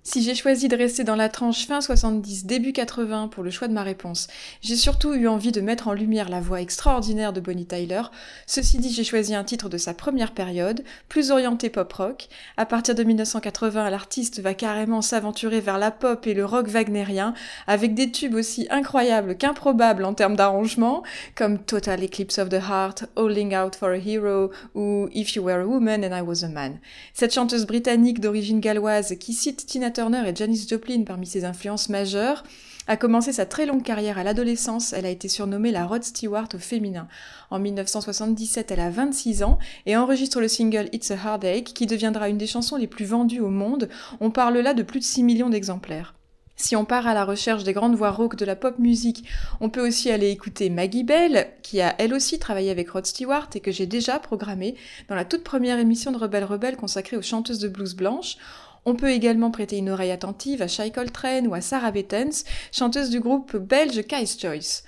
Si 0.05 0.21
j'ai 0.21 0.35
choisi 0.35 0.67
de 0.67 0.75
rester 0.75 1.05
dans 1.05 1.15
la 1.15 1.29
tranche 1.29 1.65
fin 1.65 1.79
70, 1.79 2.45
début 2.45 2.73
80 2.73 3.29
pour 3.29 3.41
le 3.41 3.51
choix 3.51 3.69
de 3.69 3.73
ma 3.73 3.83
réponse, 3.83 4.27
j'ai 4.61 4.75
surtout 4.75 5.13
eu 5.13 5.29
envie 5.29 5.53
de 5.53 5.61
mettre 5.61 5.87
en 5.87 5.93
lumière 5.93 6.27
la 6.27 6.41
voix 6.41 6.59
extraordinaire 6.59 7.31
de 7.31 7.39
Bonnie 7.39 7.65
Tyler. 7.65 8.01
Ceci 8.45 8.79
dit, 8.79 8.91
j'ai 8.91 9.05
choisi 9.05 9.33
un 9.33 9.45
titre 9.45 9.69
de 9.69 9.77
sa 9.77 9.93
première 9.93 10.33
période, 10.33 10.83
plus 11.07 11.31
orienté 11.31 11.69
pop-rock. 11.69 12.27
À 12.57 12.65
partir 12.65 12.95
de 12.95 13.03
1980, 13.05 13.89
l'artiste 13.89 14.41
va 14.41 14.53
carrément 14.53 15.01
s'aventurer 15.01 15.61
vers 15.61 15.77
la 15.77 15.89
pop 15.89 16.27
et 16.27 16.33
le 16.33 16.43
rock 16.43 16.67
wagnérien, 16.67 17.33
avec 17.65 17.93
des 17.93 18.11
tubes 18.11 18.35
aussi 18.35 18.67
incroyables 18.69 19.37
qu'improbables 19.37 20.03
en 20.03 20.13
termes 20.13 20.35
d'arrangement, 20.35 21.03
comme 21.33 21.59
Total 21.59 22.03
Eclipse 22.03 22.39
of 22.39 22.49
the 22.49 22.55
Heart, 22.55 23.05
Holding 23.15 23.55
Out 23.55 23.77
for 23.77 23.91
a 23.91 23.99
Hero 24.05 24.51
ou 24.75 25.07
If 25.13 25.33
You 25.37 25.45
Were 25.45 25.61
a 25.61 25.65
Woman 25.65 26.03
and 26.03 26.13
I 26.13 26.21
Was 26.21 26.43
a 26.43 26.49
Man. 26.49 26.79
Cette 27.13 27.33
chanteuse 27.33 27.65
britannique 27.65 28.19
d'origine 28.19 28.59
galloise 28.59 29.15
qui 29.17 29.31
cite 29.31 29.65
Tina 29.65 29.92
Turner 29.93 30.27
et 30.27 30.35
Janis 30.35 30.65
Joplin 30.69 31.03
parmi 31.03 31.25
ses 31.25 31.45
influences 31.45 31.89
majeures, 31.89 32.43
a 32.87 32.97
commencé 32.97 33.31
sa 33.31 33.45
très 33.45 33.65
longue 33.65 33.83
carrière 33.83 34.17
à 34.17 34.23
l'adolescence, 34.23 34.91
elle 34.91 35.05
a 35.05 35.09
été 35.09 35.29
surnommée 35.29 35.71
la 35.71 35.85
Rod 35.85 36.03
Stewart 36.03 36.49
au 36.53 36.57
féminin. 36.57 37.07
En 37.49 37.59
1977, 37.59 38.71
elle 38.71 38.79
a 38.81 38.89
26 38.89 39.43
ans 39.43 39.57
et 39.85 39.95
enregistre 39.95 40.41
le 40.41 40.49
single 40.49 40.89
It's 40.91 41.11
a 41.11 41.15
Heartache 41.15 41.73
qui 41.73 41.85
deviendra 41.85 42.27
une 42.27 42.37
des 42.37 42.47
chansons 42.47 42.75
les 42.75 42.87
plus 42.87 43.05
vendues 43.05 43.39
au 43.39 43.49
monde. 43.49 43.87
On 44.19 44.31
parle 44.31 44.57
là 44.57 44.73
de 44.73 44.83
plus 44.83 44.99
de 44.99 45.05
6 45.05 45.23
millions 45.23 45.49
d'exemplaires. 45.49 46.13
Si 46.55 46.75
on 46.75 46.85
part 46.85 47.07
à 47.07 47.13
la 47.13 47.25
recherche 47.25 47.63
des 47.63 47.73
grandes 47.73 47.95
voix 47.95 48.11
rock 48.11 48.35
de 48.35 48.45
la 48.45 48.55
pop 48.55 48.77
musique, 48.77 49.27
on 49.59 49.69
peut 49.69 49.85
aussi 49.85 50.11
aller 50.11 50.29
écouter 50.29 50.69
Maggie 50.69 51.03
Bell, 51.03 51.47
qui 51.63 51.81
a 51.81 51.95
elle 51.97 52.13
aussi 52.13 52.37
travaillé 52.37 52.69
avec 52.69 52.91
Rod 52.91 53.05
Stewart 53.05 53.49
et 53.55 53.59
que 53.59 53.71
j'ai 53.71 53.87
déjà 53.87 54.19
programmé 54.19 54.75
dans 55.09 55.15
la 55.15 55.25
toute 55.25 55.43
première 55.43 55.79
émission 55.79 56.11
de 56.11 56.17
Rebelle 56.17 56.43
Rebelle 56.43 56.77
consacrée 56.77 57.17
aux 57.17 57.23
chanteuses 57.23 57.59
de 57.59 57.67
blues 57.67 57.95
blanches. 57.95 58.37
On 58.85 58.95
peut 58.95 59.11
également 59.11 59.51
prêter 59.51 59.77
une 59.77 59.89
oreille 59.89 60.11
attentive 60.11 60.61
à 60.61 60.67
Shai 60.67 60.91
Coltrane 60.91 61.47
ou 61.47 61.53
à 61.53 61.61
Sarah 61.61 61.91
Bettens, 61.91 62.43
chanteuse 62.71 63.09
du 63.09 63.21
groupe 63.21 63.55
belge 63.55 64.05
Kai's 64.05 64.37
Choice. 64.39 64.83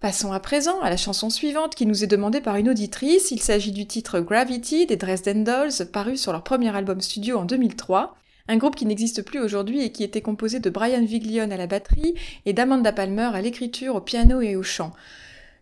Passons 0.00 0.32
à 0.32 0.40
présent 0.40 0.80
à 0.80 0.90
la 0.90 0.96
chanson 0.96 1.30
suivante 1.30 1.74
qui 1.74 1.86
nous 1.86 2.04
est 2.04 2.08
demandée 2.08 2.40
par 2.40 2.56
une 2.56 2.68
auditrice. 2.68 3.30
Il 3.30 3.40
s'agit 3.40 3.72
du 3.72 3.86
titre 3.86 4.20
Gravity 4.20 4.86
des 4.86 4.96
Dresden 4.96 5.44
Dolls, 5.44 5.86
paru 5.92 6.16
sur 6.16 6.32
leur 6.32 6.42
premier 6.42 6.74
album 6.74 7.00
studio 7.00 7.38
en 7.38 7.44
2003. 7.44 8.14
Un 8.48 8.56
groupe 8.58 8.76
qui 8.76 8.84
n'existe 8.84 9.22
plus 9.22 9.40
aujourd'hui 9.40 9.82
et 9.82 9.92
qui 9.92 10.04
était 10.04 10.20
composé 10.20 10.60
de 10.60 10.68
Brian 10.68 11.04
Viglione 11.04 11.52
à 11.52 11.56
la 11.56 11.66
batterie 11.66 12.14
et 12.44 12.52
d'Amanda 12.52 12.92
Palmer 12.92 13.30
à 13.32 13.40
l'écriture, 13.40 13.94
au 13.94 14.00
piano 14.02 14.42
et 14.42 14.56
au 14.56 14.62
chant. 14.62 14.92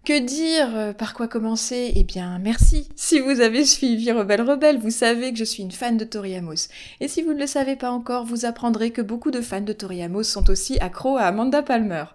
Que 0.05 0.19
dire 0.19 0.77
euh, 0.77 0.93
Par 0.93 1.15
quoi 1.15 1.29
commencer? 1.29 1.93
Eh 1.95 2.03
bien, 2.03 2.41
merci. 2.41 2.89
Si 2.97 3.21
vous 3.21 3.41
avez 3.41 3.65
suivi 3.65 4.11
Rebelle 4.11 4.43
Rebelle, 4.43 4.81
vous 4.81 4.91
savez 4.91 5.31
que 5.31 5.39
je 5.39 5.45
suis 5.45 5.63
une 5.63 5.71
fan 5.71 5.97
de 5.97 6.05
Tori 6.05 6.35
Amos. 6.35 6.67
Et 6.99 7.07
si 7.07 7.23
vous 7.23 7.33
ne 7.33 7.39
le 7.39 7.47
savez 7.47 7.77
pas 7.77 7.93
encore, 7.93 8.25
vous 8.25 8.45
apprendrez 8.45 8.91
que 8.91 9.01
beaucoup 9.01 9.31
de 9.31 9.41
fans 9.41 9.61
de 9.61 9.73
Tori 9.73 10.03
Amos 10.03 10.25
sont 10.25 10.51
aussi 10.51 10.77
accros 10.81 11.19
à 11.19 11.27
Amanda 11.27 11.63
Palmer. 11.63 12.07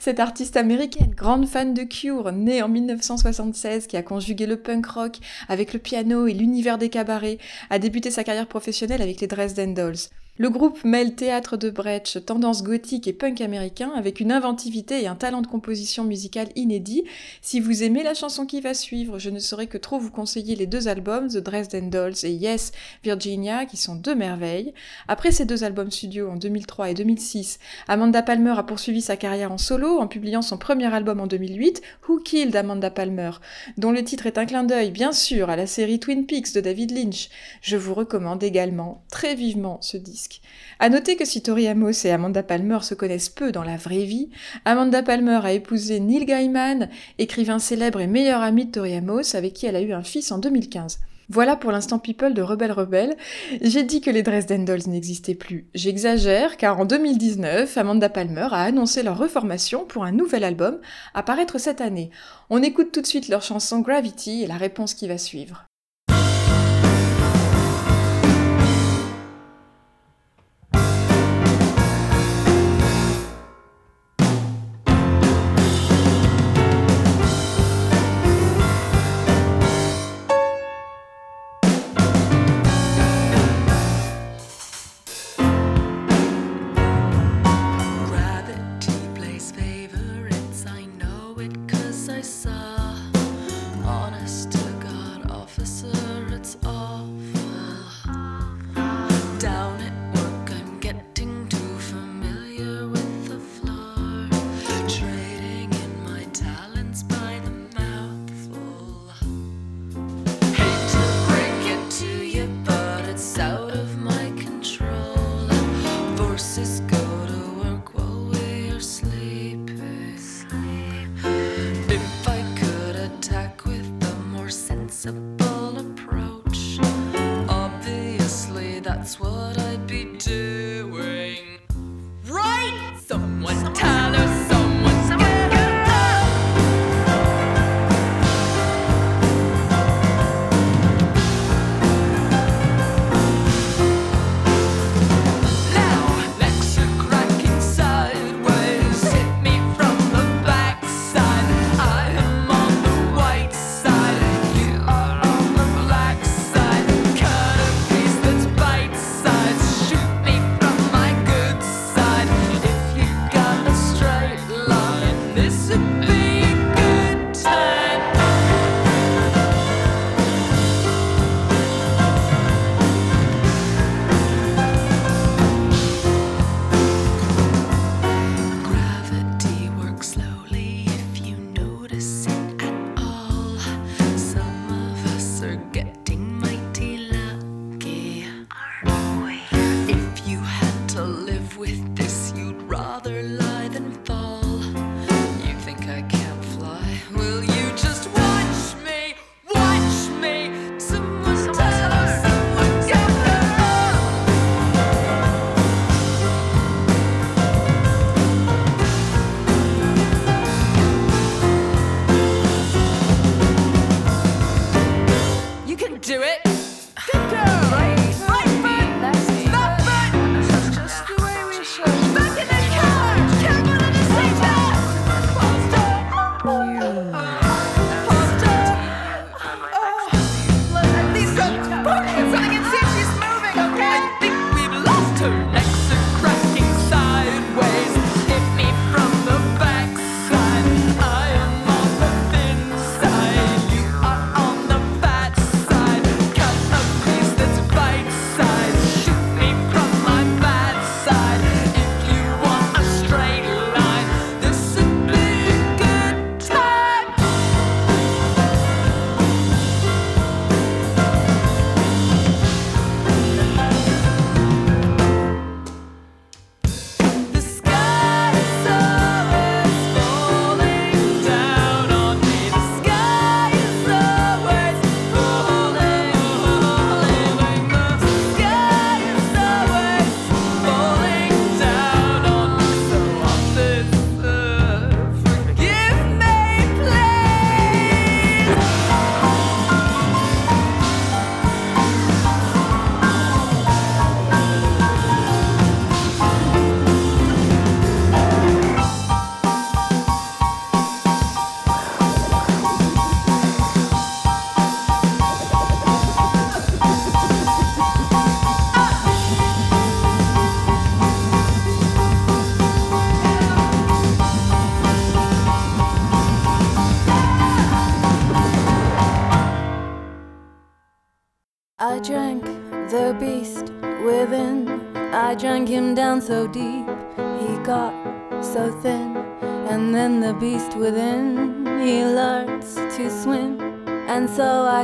Cette 0.00 0.20
artiste 0.20 0.58
américaine, 0.58 1.14
grande 1.16 1.48
fan 1.48 1.72
de 1.72 1.84
Cure, 1.84 2.30
née 2.30 2.60
en 2.60 2.68
1976, 2.68 3.86
qui 3.86 3.96
a 3.96 4.02
conjugué 4.02 4.44
le 4.44 4.60
punk 4.60 4.84
rock 4.84 5.16
avec 5.48 5.72
le 5.72 5.78
piano 5.78 6.26
et 6.26 6.34
l'univers 6.34 6.76
des 6.76 6.90
cabarets, 6.90 7.38
a 7.70 7.78
débuté 7.78 8.10
sa 8.10 8.22
carrière 8.22 8.48
professionnelle 8.48 9.00
avec 9.00 9.18
les 9.22 9.28
Dresden 9.28 9.72
Dolls. 9.72 10.10
Le 10.40 10.48
groupe 10.48 10.84
mêle 10.84 11.14
théâtre 11.14 11.58
de 11.58 11.68
Brecht, 11.68 12.24
tendance 12.24 12.62
gothique 12.62 13.06
et 13.06 13.12
punk 13.12 13.42
américain 13.42 13.92
avec 13.94 14.20
une 14.20 14.32
inventivité 14.32 15.02
et 15.02 15.06
un 15.06 15.14
talent 15.14 15.42
de 15.42 15.46
composition 15.46 16.02
musicale 16.02 16.48
inédit. 16.56 17.04
Si 17.42 17.60
vous 17.60 17.82
aimez 17.82 18.02
la 18.02 18.14
chanson 18.14 18.46
qui 18.46 18.62
va 18.62 18.72
suivre, 18.72 19.18
je 19.18 19.28
ne 19.28 19.38
saurais 19.38 19.66
que 19.66 19.76
trop 19.76 19.98
vous 19.98 20.10
conseiller 20.10 20.56
les 20.56 20.66
deux 20.66 20.88
albums, 20.88 21.28
The 21.28 21.36
Dresden 21.36 21.90
Dolls 21.90 22.14
et 22.22 22.30
Yes, 22.30 22.72
Virginia, 23.04 23.66
qui 23.66 23.76
sont 23.76 23.96
deux 23.96 24.14
merveilles. 24.14 24.72
Après 25.08 25.30
ces 25.30 25.44
deux 25.44 25.62
albums 25.62 25.90
studio 25.90 26.30
en 26.30 26.36
2003 26.36 26.88
et 26.88 26.94
2006, 26.94 27.58
Amanda 27.86 28.22
Palmer 28.22 28.54
a 28.56 28.62
poursuivi 28.62 29.02
sa 29.02 29.18
carrière 29.18 29.52
en 29.52 29.58
solo 29.58 29.98
en 29.98 30.06
publiant 30.06 30.40
son 30.40 30.56
premier 30.56 30.90
album 30.90 31.20
en 31.20 31.26
2008, 31.26 31.82
Who 32.08 32.18
Killed 32.18 32.56
Amanda 32.56 32.90
Palmer, 32.90 33.32
dont 33.76 33.92
le 33.92 34.02
titre 34.02 34.24
est 34.24 34.38
un 34.38 34.46
clin 34.46 34.64
d'œil 34.64 34.90
bien 34.90 35.12
sûr 35.12 35.50
à 35.50 35.56
la 35.56 35.66
série 35.66 36.00
Twin 36.00 36.24
Peaks 36.24 36.54
de 36.54 36.62
David 36.62 36.92
Lynch. 36.92 37.28
Je 37.60 37.76
vous 37.76 37.92
recommande 37.92 38.42
également 38.42 39.04
très 39.10 39.34
vivement 39.34 39.76
ce 39.82 39.98
disque. 39.98 40.29
A 40.78 40.88
noter 40.88 41.16
que 41.16 41.24
si 41.24 41.42
Tori 41.42 41.68
Amos 41.68 42.04
et 42.04 42.10
Amanda 42.10 42.42
Palmer 42.42 42.78
se 42.82 42.94
connaissent 42.94 43.28
peu 43.28 43.52
dans 43.52 43.64
la 43.64 43.76
vraie 43.76 44.04
vie, 44.04 44.30
Amanda 44.64 45.02
Palmer 45.02 45.40
a 45.42 45.52
épousé 45.52 46.00
Neil 46.00 46.24
Gaiman, 46.24 46.88
écrivain 47.18 47.58
célèbre 47.58 48.00
et 48.00 48.06
meilleur 48.06 48.42
ami 48.42 48.66
de 48.66 48.72
Tori 48.72 48.94
Amos, 48.94 49.34
avec 49.34 49.54
qui 49.54 49.66
elle 49.66 49.76
a 49.76 49.80
eu 49.80 49.92
un 49.92 50.02
fils 50.02 50.32
en 50.32 50.38
2015. 50.38 50.98
Voilà 51.32 51.54
pour 51.54 51.70
l'instant 51.70 52.00
People 52.00 52.34
de 52.34 52.42
Rebelle 52.42 52.72
Rebelle. 52.72 53.16
J'ai 53.62 53.84
dit 53.84 54.00
que 54.00 54.10
les 54.10 54.24
Dresden 54.24 54.64
Dolls 54.64 54.88
n'existaient 54.88 55.36
plus. 55.36 55.68
J'exagère 55.74 56.56
car 56.56 56.80
en 56.80 56.84
2019, 56.84 57.78
Amanda 57.78 58.08
Palmer 58.08 58.48
a 58.50 58.64
annoncé 58.64 59.04
leur 59.04 59.16
reformation 59.16 59.84
pour 59.84 60.02
un 60.02 60.10
nouvel 60.10 60.42
album 60.42 60.80
à 61.14 61.22
paraître 61.22 61.58
cette 61.58 61.80
année. 61.80 62.10
On 62.50 62.64
écoute 62.64 62.90
tout 62.90 63.00
de 63.00 63.06
suite 63.06 63.28
leur 63.28 63.42
chanson 63.42 63.78
Gravity 63.78 64.42
et 64.42 64.48
la 64.48 64.56
réponse 64.56 64.92
qui 64.92 65.06
va 65.06 65.18
suivre. 65.18 65.69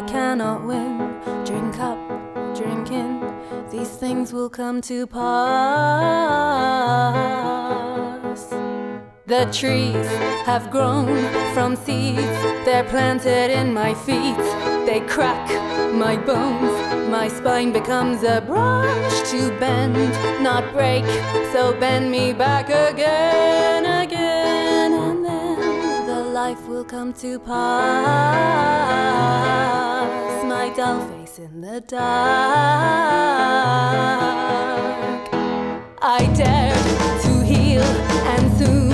Cannot 0.07 0.65
win. 0.65 0.99
Drink 1.45 1.79
up, 1.79 1.99
drink 2.55 2.91
in, 2.91 3.21
these 3.71 3.91
things 3.91 4.33
will 4.33 4.49
come 4.49 4.81
to 4.83 5.07
pass. 5.07 5.27
The 9.27 9.47
trees 9.53 10.07
have 10.45 10.71
grown 10.71 11.09
from 11.53 11.75
seeds, 11.77 12.23
they're 12.65 12.85
planted 12.85 13.51
in 13.51 13.75
my 13.75 13.95
feet. 13.95 14.39
They 14.87 15.01
crack 15.01 15.51
my 15.93 16.17
bones, 16.17 16.71
my 17.11 17.27
spine 17.29 17.73
becomes 17.73 18.23
a 18.23 18.41
branch 18.41 19.29
to 19.31 19.51
bend, 19.59 20.13
not 20.43 20.73
break. 20.73 21.05
So 21.53 21.73
bend 21.81 22.11
me 22.11 22.33
back 22.33 22.69
again, 22.69 23.85
again, 23.85 24.26
life 26.49 26.67
will 26.69 26.85
come 26.85 27.13
to 27.13 27.41
pass. 27.41 27.55
My 30.45 30.69
dull 30.77 31.01
face 31.09 31.39
in 31.41 31.61
the 31.61 31.81
dark. 31.81 32.07
I 36.01 36.21
dared 36.43 36.87
to 37.25 37.33
heal, 37.45 37.89
and 38.33 38.45
soon 38.59 38.93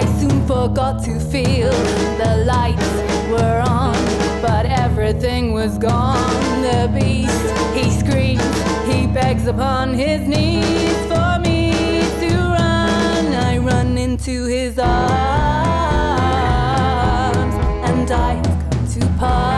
I 0.00 0.02
soon 0.20 0.38
forgot 0.48 1.04
to 1.04 1.20
feel. 1.20 1.70
The 2.24 2.32
lights 2.54 2.92
were 3.30 3.60
on, 3.80 3.94
but 4.42 4.66
everything 4.66 5.52
was 5.52 5.78
gone. 5.78 6.62
The 6.68 6.90
beast, 6.96 7.48
he 7.78 7.86
screams, 8.02 8.56
he 8.90 9.06
begs 9.06 9.46
upon 9.46 9.94
his 9.94 10.20
knees 10.26 10.98
for 11.12 11.38
me 11.46 12.00
to 12.22 12.30
run. 12.56 13.24
I 13.50 13.58
run 13.58 13.96
into 13.96 14.46
his 14.46 14.80
arms, 14.80 15.67
apart. 19.18 19.57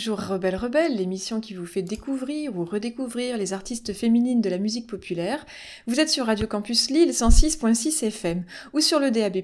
Toujours 0.00 0.20
Rebelle 0.20 0.56
Rebelle, 0.56 0.96
l'émission 0.96 1.40
qui 1.40 1.52
vous 1.52 1.66
fait 1.66 1.82
découvrir 1.82 2.56
ou 2.56 2.64
redécouvrir 2.64 3.36
les 3.36 3.52
artistes 3.52 3.92
féminines 3.92 4.40
de 4.40 4.48
la 4.48 4.56
musique 4.56 4.86
populaire. 4.86 5.44
Vous 5.86 6.00
êtes 6.00 6.08
sur 6.08 6.24
Radio 6.24 6.46
Campus 6.46 6.88
Lille 6.88 7.10
106.6 7.10 8.06
FM 8.06 8.44
ou 8.72 8.80
sur 8.80 8.98
le 8.98 9.10
DAB+, 9.10 9.42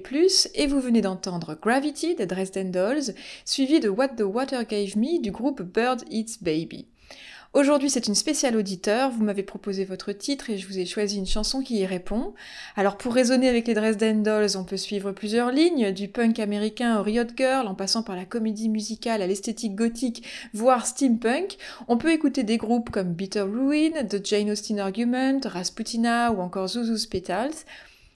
et 0.55 0.65
vous 0.65 0.79
venez 0.79 1.01
d'entendre 1.01 1.55
Gravity 1.61 2.15
des 2.15 2.25
Dresden 2.25 2.71
Dolls, 2.71 3.13
suivi 3.45 3.79
de 3.79 3.89
What 3.89 4.15
the 4.17 4.23
Water 4.23 4.65
Gave 4.65 4.97
Me 4.97 5.21
du 5.21 5.29
groupe 5.29 5.61
Bird 5.61 6.01
Eats 6.09 6.39
Baby. 6.41 6.87
Aujourd'hui, 7.57 7.89
c'est 7.89 8.05
une 8.05 8.13
spéciale 8.13 8.55
auditeur. 8.55 9.09
Vous 9.09 9.23
m'avez 9.23 9.41
proposé 9.41 9.83
votre 9.83 10.11
titre 10.11 10.51
et 10.51 10.59
je 10.59 10.67
vous 10.67 10.77
ai 10.77 10.85
choisi 10.85 11.17
une 11.17 11.25
chanson 11.25 11.63
qui 11.63 11.79
y 11.79 11.87
répond. 11.87 12.35
Alors, 12.75 12.97
pour 12.97 13.15
raisonner 13.15 13.49
avec 13.49 13.65
les 13.65 13.73
Dresden 13.73 14.21
Dolls, 14.21 14.55
on 14.57 14.63
peut 14.63 14.77
suivre 14.77 15.11
plusieurs 15.11 15.49
lignes, 15.49 15.91
du 15.91 16.07
punk 16.07 16.37
américain 16.37 16.99
au 16.99 17.01
Riot 17.01 17.23
Girl, 17.35 17.65
en 17.65 17.73
passant 17.73 18.03
par 18.03 18.15
la 18.15 18.25
comédie 18.25 18.69
musicale 18.69 19.23
à 19.23 19.27
l'esthétique 19.27 19.73
gothique, 19.73 20.23
voire 20.53 20.85
steampunk. 20.85 21.57
On 21.87 21.97
peut 21.97 22.11
écouter 22.11 22.43
des 22.43 22.57
groupes 22.57 22.91
comme 22.91 23.13
Bitter 23.13 23.41
Ruin, 23.41 24.05
The 24.07 24.23
Jane 24.23 24.51
Austen 24.51 24.77
Argument, 24.77 25.39
Rasputina 25.43 26.31
ou 26.33 26.41
encore 26.41 26.67
Zuzu's 26.67 27.07
Petals 27.07 27.65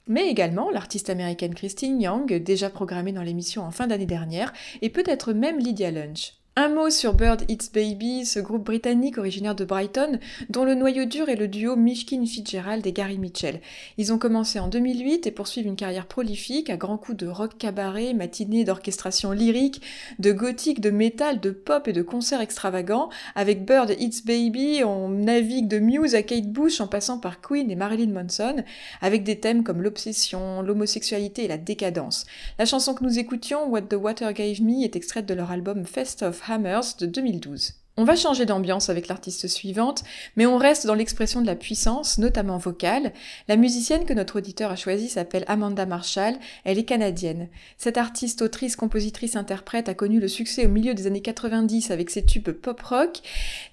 mais 0.08 0.28
également 0.30 0.70
l'artiste 0.72 1.10
américaine 1.10 1.56
Christine 1.56 2.02
Young, 2.02 2.32
déjà 2.44 2.70
programmée 2.70 3.14
dans 3.14 3.22
l'émission 3.24 3.64
en 3.64 3.72
fin 3.72 3.88
d'année 3.88 4.08
dernière, 4.08 4.52
et 4.82 4.90
peut-être 4.90 5.32
même 5.32 5.60
Lydia 5.60 5.90
Lunch. 5.90 6.41
Un 6.58 6.68
mot 6.68 6.90
sur 6.90 7.14
Bird 7.14 7.50
Eats 7.50 7.72
Baby, 7.74 8.26
ce 8.26 8.42
groupe 8.42 8.66
britannique 8.66 9.18
originaire 9.18 9.56
de 9.56 9.64
Brighton, 9.64 10.20
dont 10.50 10.66
le 10.66 10.76
noyau 10.76 11.06
dur 11.06 11.30
est 11.30 11.38
le 11.38 11.48
duo 11.48 11.78
Mishkin 11.78 12.26
Fitzgerald 12.26 12.86
et 12.86 12.92
Gary 12.92 13.18
Mitchell. 13.18 13.62
Ils 13.98 14.12
ont 14.12 14.18
commencé 14.18 14.60
en 14.60 14.68
2008 14.68 15.26
et 15.26 15.32
poursuivent 15.32 15.66
une 15.66 15.78
carrière 15.78 16.08
prolifique 16.08 16.70
à 16.70 16.76
grands 16.76 16.98
coups 16.98 17.18
de 17.20 17.28
rock 17.28 17.58
cabaret, 17.58 18.14
matinées 18.14 18.66
d'orchestration 18.66 19.32
lyrique, 19.32 19.82
de 20.20 20.34
gothique, 20.34 20.82
de 20.82 20.90
métal, 20.90 21.40
de 21.40 21.52
pop 21.52 21.88
et 21.88 21.94
de 21.94 22.02
concerts 22.02 22.42
extravagants. 22.42 23.10
Avec 23.36 23.64
Bird 23.64 23.96
Eats 23.98 24.26
Baby, 24.26 24.84
on 24.84 25.08
navigue 25.08 25.70
de 25.70 25.80
Muse 25.80 26.16
à 26.16 26.22
Kate 26.22 26.52
Bush 26.52 26.82
en 26.82 26.88
passant 26.88 27.18
par 27.18 27.40
Queen 27.40 27.72
et 27.72 27.78
Marilyn 27.78 28.12
Manson, 28.12 28.58
avec 29.00 29.24
des 29.24 29.40
thèmes 29.40 29.64
comme 29.64 29.82
l'obsession, 29.82 30.62
l'homosexualité 30.64 31.46
et 31.46 31.48
la 31.48 31.58
décadence. 31.58 32.26
La 32.60 32.66
chanson 32.66 32.94
que 32.94 33.06
nous 33.06 33.20
écoutions, 33.20 33.70
What 33.70 33.84
the 33.84 33.94
Water 33.94 34.34
Gave 34.34 34.62
Me, 34.62 34.84
est 34.84 34.98
extraite 34.98 35.26
de 35.26 35.34
leur 35.34 35.50
album 35.50 35.86
Fest 35.86 36.24
of 36.24 36.41
Hammers 36.48 36.96
de 36.98 37.08
2012. 37.08 37.81
On 37.98 38.06
va 38.06 38.16
changer 38.16 38.46
d'ambiance 38.46 38.90
avec 38.90 39.10
l'artiste 39.10 39.50
suivante, 39.50 40.06
mais 40.38 40.46
on 40.46 40.58
reste 40.58 40.88
dans 40.88 40.94
l'expression 40.94 41.42
de 41.42 41.46
la 41.46 41.58
puissance, 41.58 42.20
notamment 42.20 42.58
vocale. 42.58 43.12
La 43.50 43.58
musicienne 43.58 44.06
que 44.06 44.14
notre 44.14 44.38
auditeur 44.38 44.72
a 44.72 44.78
choisie 44.78 45.10
s'appelle 45.10 45.44
Amanda 45.48 45.86
Marshall, 45.86 46.36
elle 46.64 46.80
est 46.80 46.86
canadienne. 46.86 47.50
Cette 47.78 47.98
artiste, 47.98 48.44
autrice, 48.44 48.78
compositrice, 48.78 49.36
interprète 49.36 49.90
a 49.90 49.94
connu 49.94 50.22
le 50.22 50.30
succès 50.30 50.66
au 50.66 50.70
milieu 50.70 50.94
des 50.94 51.06
années 51.06 51.22
90 51.22 51.92
avec 51.92 52.10
ses 52.12 52.24
tubes 52.24 52.52
pop-rock. 52.52 53.20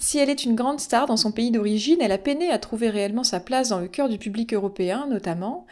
Si 0.01 0.19
elle 0.19 0.31
est 0.31 0.45
une 0.45 0.57
grande 0.57 0.81
star 0.81 1.07
dans 1.07 1.16
son 1.16 1.31
pays 1.31 1.53
d'origine, 1.53 1.99
elle 2.01 2.11
a 2.11 2.19
peiné 2.19 2.51
à 2.51 2.59
trouver 2.59 2.91
réellement 2.91 3.23
sa 3.23 3.39
place 3.39 3.69
dans 3.69 3.79
le 3.79 3.87
cœur 3.87 4.09
du 4.09 4.19
public 4.19 4.53
européen, 4.53 5.07
notamment. 5.09 5.64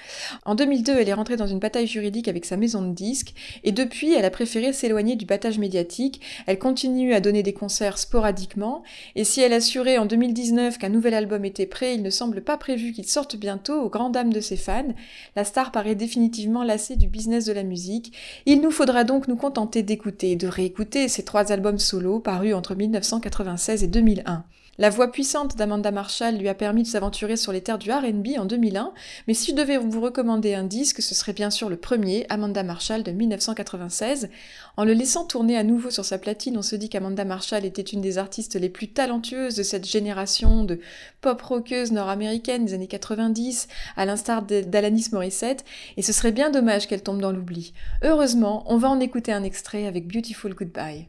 En 0.44 0.55
2002, 0.55 0.97
elle 0.97 1.09
est 1.09 1.14
rentrée 1.14 1.36
dans 1.36 1.49
une 1.49 1.59
bataille 1.59 1.88
juridique 1.88 2.28
avec 2.28 2.44
sa 2.44 2.57
maison 2.57 2.82
de 2.82 2.94
disques, 2.94 3.34
et 3.64 3.72
depuis, 3.72 4.14
elle 4.14 4.24
a 4.24 4.30
préféré 4.30 4.72
s'éloigner 4.72 5.16
du 5.16 5.26
battage 5.26 5.59
médiatique. 5.59 6.20
Elle 6.47 6.61
continue 6.61 7.12
à 7.12 7.18
donner 7.18 7.42
des 7.42 7.53
concerts 7.53 7.99
sporadiques 7.99 8.36
et 9.14 9.24
si 9.24 9.41
elle 9.41 9.53
assurait 9.53 9.99
en 9.99 10.07
2019 10.07 10.78
qu'un 10.78 10.89
nouvel 10.89 11.14
album 11.14 11.45
était 11.45 11.66
prêt, 11.66 11.95
il 11.95 12.03
ne 12.03 12.11
semble 12.11 12.43
pas 12.43 12.57
prévu 12.57 12.93
qu'il 12.93 13.07
sorte 13.07 13.37
bientôt 13.37 13.80
aux 13.80 13.89
grandes 13.89 14.12
dames 14.12 14.32
de 14.32 14.41
ses 14.41 14.57
fans. 14.57 14.95
La 15.34 15.45
star 15.45 15.72
paraît 15.72 15.95
définitivement 15.95 16.62
lassée 16.64 16.97
du 16.97 17.09
business 17.09 17.45
de 17.47 17.53
la 17.53 17.62
musique. 17.62 18.12
Il 18.47 18.61
nous 18.61 18.70
faudra 18.70 19.05
donc 19.05 19.28
nous 19.28 19.37
contenter 19.37 19.82
d'écouter 19.82 20.32
et 20.32 20.37
de 20.37 20.49
réécouter 20.49 21.09
ces 21.09 21.24
trois 21.24 21.53
albums 21.53 21.78
solo 21.78 22.20
parus 22.20 22.55
entre 22.55 22.74
1996 22.74 23.82
et 23.82 23.89
2001. 23.89 24.45
La 24.78 24.90
voix 24.90 25.10
puissante 25.10 25.56
d'Amanda 25.56 25.90
Marshall 25.90 26.36
lui 26.36 26.50
a 26.50 26.54
permis 26.54 26.82
de 26.82 26.88
s'aventurer 26.88 27.36
sur 27.36 27.50
les 27.50 27.62
terres 27.62 27.78
du 27.78 27.90
RB 27.90 28.38
en 28.38 28.44
2001, 28.44 28.92
mais 29.26 29.32
si 29.32 29.52
je 29.52 29.56
devais 29.56 29.78
vous 29.78 30.02
recommander 30.02 30.52
un 30.52 30.64
disque, 30.64 31.00
ce 31.00 31.14
serait 31.14 31.32
bien 31.32 31.48
sûr 31.48 31.70
le 31.70 31.78
premier, 31.78 32.26
Amanda 32.28 32.62
Marshall 32.62 33.02
de 33.02 33.10
1996. 33.10 34.28
En 34.76 34.84
le 34.84 34.92
laissant 34.92 35.24
tourner 35.24 35.56
à 35.56 35.64
nouveau 35.64 35.90
sur 35.90 36.04
sa 36.04 36.18
platine, 36.18 36.58
on 36.58 36.62
se 36.62 36.76
dit 36.76 36.90
qu'Amanda 36.90 37.24
Marshall 37.24 37.64
était 37.64 37.80
une 37.80 38.02
des 38.02 38.18
artistes 38.18 38.56
les 38.56 38.68
plus 38.68 38.88
talentueuses 38.88 39.56
de 39.56 39.62
cette 39.62 39.86
génération 39.86 40.62
de 40.62 40.78
pop 41.22 41.40
rockeuses 41.40 41.92
nord-américaines 41.92 42.66
des 42.66 42.74
années 42.74 42.86
90, 42.86 43.68
à 43.96 44.04
l'instar 44.04 44.42
d'Alanis 44.42 45.08
Morissette, 45.10 45.64
et 45.96 46.02
ce 46.02 46.12
serait 46.12 46.32
bien 46.32 46.50
dommage 46.50 46.86
qu'elle 46.86 47.02
tombe 47.02 47.22
dans 47.22 47.32
l'oubli. 47.32 47.72
Heureusement, 48.02 48.62
on 48.66 48.76
va 48.76 48.90
en 48.90 49.00
écouter 49.00 49.32
un 49.32 49.42
extrait 49.42 49.86
avec 49.86 50.06
Beautiful 50.06 50.52
Goodbye. 50.52 51.08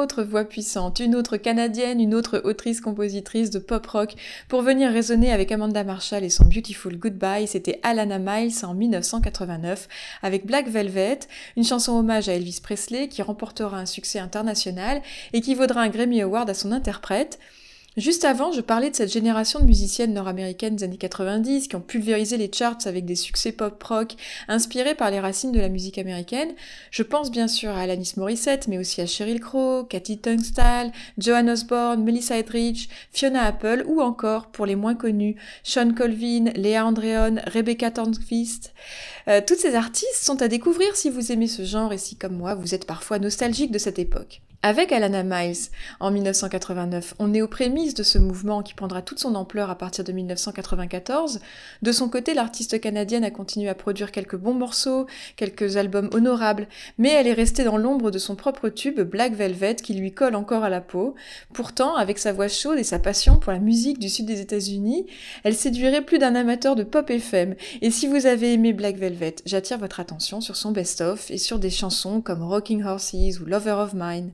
Autre 0.00 0.22
voix 0.22 0.44
puissante, 0.44 0.98
une 0.98 1.14
autre 1.14 1.36
canadienne, 1.36 2.00
une 2.00 2.14
autre 2.14 2.40
autrice-compositrice 2.42 3.50
de 3.50 3.58
pop 3.58 3.86
rock 3.86 4.14
pour 4.48 4.62
venir 4.62 4.90
résonner 4.90 5.30
avec 5.30 5.52
Amanda 5.52 5.84
Marshall 5.84 6.24
et 6.24 6.30
son 6.30 6.44
Beautiful 6.44 6.96
Goodbye. 6.96 7.46
C'était 7.46 7.78
Alana 7.82 8.18
Miles 8.18 8.64
en 8.64 8.74
1989 8.74 9.88
avec 10.22 10.46
Black 10.46 10.68
Velvet, 10.68 11.20
une 11.56 11.64
chanson 11.64 11.92
hommage 11.92 12.28
à 12.28 12.34
Elvis 12.34 12.60
Presley 12.62 13.08
qui 13.08 13.22
remportera 13.22 13.78
un 13.78 13.86
succès 13.86 14.18
international 14.18 15.02
et 15.32 15.42
qui 15.42 15.54
vaudra 15.54 15.82
un 15.82 15.88
Grammy 15.88 16.22
Award 16.22 16.48
à 16.48 16.54
son 16.54 16.72
interprète. 16.72 17.38
Juste 17.96 18.24
avant, 18.24 18.52
je 18.52 18.60
parlais 18.60 18.88
de 18.88 18.94
cette 18.94 19.12
génération 19.12 19.58
de 19.58 19.64
musiciennes 19.64 20.14
nord-américaines 20.14 20.76
des 20.76 20.84
années 20.84 20.96
90 20.96 21.66
qui 21.66 21.74
ont 21.74 21.80
pulvérisé 21.80 22.36
les 22.36 22.48
charts 22.52 22.78
avec 22.84 23.04
des 23.04 23.16
succès 23.16 23.50
pop-rock 23.50 24.14
inspirés 24.46 24.94
par 24.94 25.10
les 25.10 25.18
racines 25.18 25.50
de 25.50 25.58
la 25.58 25.68
musique 25.68 25.98
américaine. 25.98 26.52
Je 26.92 27.02
pense 27.02 27.32
bien 27.32 27.48
sûr 27.48 27.70
à 27.70 27.80
Alanis 27.80 28.12
Morissette, 28.16 28.68
mais 28.68 28.78
aussi 28.78 29.00
à 29.00 29.06
Sheryl 29.06 29.40
Crow, 29.40 29.82
Cathy 29.82 30.18
Tunstall, 30.18 30.92
Joan 31.18 31.50
Osborne, 31.50 32.04
Melissa 32.04 32.38
Etheridge, 32.38 32.86
Fiona 33.10 33.42
Apple 33.42 33.84
ou 33.88 34.00
encore, 34.00 34.52
pour 34.52 34.66
les 34.66 34.76
moins 34.76 34.94
connus, 34.94 35.34
Sean 35.64 35.92
Colvin, 35.92 36.52
Léa 36.54 36.86
Andreon, 36.86 37.40
Rebecca 37.48 37.90
Tornquist. 37.90 38.72
Euh, 39.26 39.40
toutes 39.44 39.58
ces 39.58 39.74
artistes 39.74 40.22
sont 40.22 40.40
à 40.42 40.48
découvrir 40.48 40.94
si 40.94 41.10
vous 41.10 41.32
aimez 41.32 41.48
ce 41.48 41.64
genre 41.64 41.92
et 41.92 41.98
si, 41.98 42.14
comme 42.14 42.36
moi, 42.36 42.54
vous 42.54 42.72
êtes 42.72 42.86
parfois 42.86 43.18
nostalgique 43.18 43.72
de 43.72 43.78
cette 43.78 43.98
époque. 43.98 44.42
Avec 44.62 44.92
Alana 44.92 45.22
Miles, 45.22 45.70
en 46.00 46.10
1989, 46.10 47.14
on 47.18 47.32
est 47.32 47.40
aux 47.40 47.48
prémices 47.48 47.94
de 47.94 48.02
ce 48.02 48.18
mouvement 48.18 48.62
qui 48.62 48.74
prendra 48.74 49.00
toute 49.00 49.18
son 49.18 49.34
ampleur 49.34 49.70
à 49.70 49.78
partir 49.78 50.04
de 50.04 50.12
1994. 50.12 51.40
De 51.80 51.92
son 51.92 52.10
côté, 52.10 52.34
l'artiste 52.34 52.78
canadienne 52.78 53.24
a 53.24 53.30
continué 53.30 53.70
à 53.70 53.74
produire 53.74 54.12
quelques 54.12 54.36
bons 54.36 54.52
morceaux, 54.52 55.06
quelques 55.36 55.78
albums 55.78 56.10
honorables, 56.12 56.68
mais 56.98 57.08
elle 57.08 57.26
est 57.26 57.32
restée 57.32 57.64
dans 57.64 57.78
l'ombre 57.78 58.10
de 58.10 58.18
son 58.18 58.36
propre 58.36 58.68
tube 58.68 59.00
Black 59.00 59.32
Velvet 59.32 59.76
qui 59.76 59.94
lui 59.94 60.12
colle 60.12 60.34
encore 60.34 60.62
à 60.62 60.68
la 60.68 60.82
peau. 60.82 61.14
Pourtant, 61.54 61.96
avec 61.96 62.18
sa 62.18 62.34
voix 62.34 62.48
chaude 62.48 62.78
et 62.78 62.84
sa 62.84 62.98
passion 62.98 63.38
pour 63.38 63.52
la 63.52 63.60
musique 63.60 63.98
du 63.98 64.10
sud 64.10 64.26
des 64.26 64.42
États-Unis, 64.42 65.06
elle 65.42 65.56
séduirait 65.56 66.04
plus 66.04 66.18
d'un 66.18 66.34
amateur 66.34 66.76
de 66.76 66.82
pop 66.82 67.08
FM. 67.08 67.54
Et 67.80 67.90
si 67.90 68.06
vous 68.06 68.26
avez 68.26 68.52
aimé 68.52 68.74
Black 68.74 68.96
Velvet, 68.96 69.36
j'attire 69.46 69.78
votre 69.78 70.00
attention 70.00 70.42
sur 70.42 70.56
son 70.56 70.70
best-of 70.70 71.30
et 71.30 71.38
sur 71.38 71.58
des 71.58 71.70
chansons 71.70 72.20
comme 72.20 72.42
Rocking 72.42 72.84
Horses 72.84 73.40
ou 73.40 73.46
Lover 73.46 73.78
of 73.78 73.94
Mine. 73.94 74.32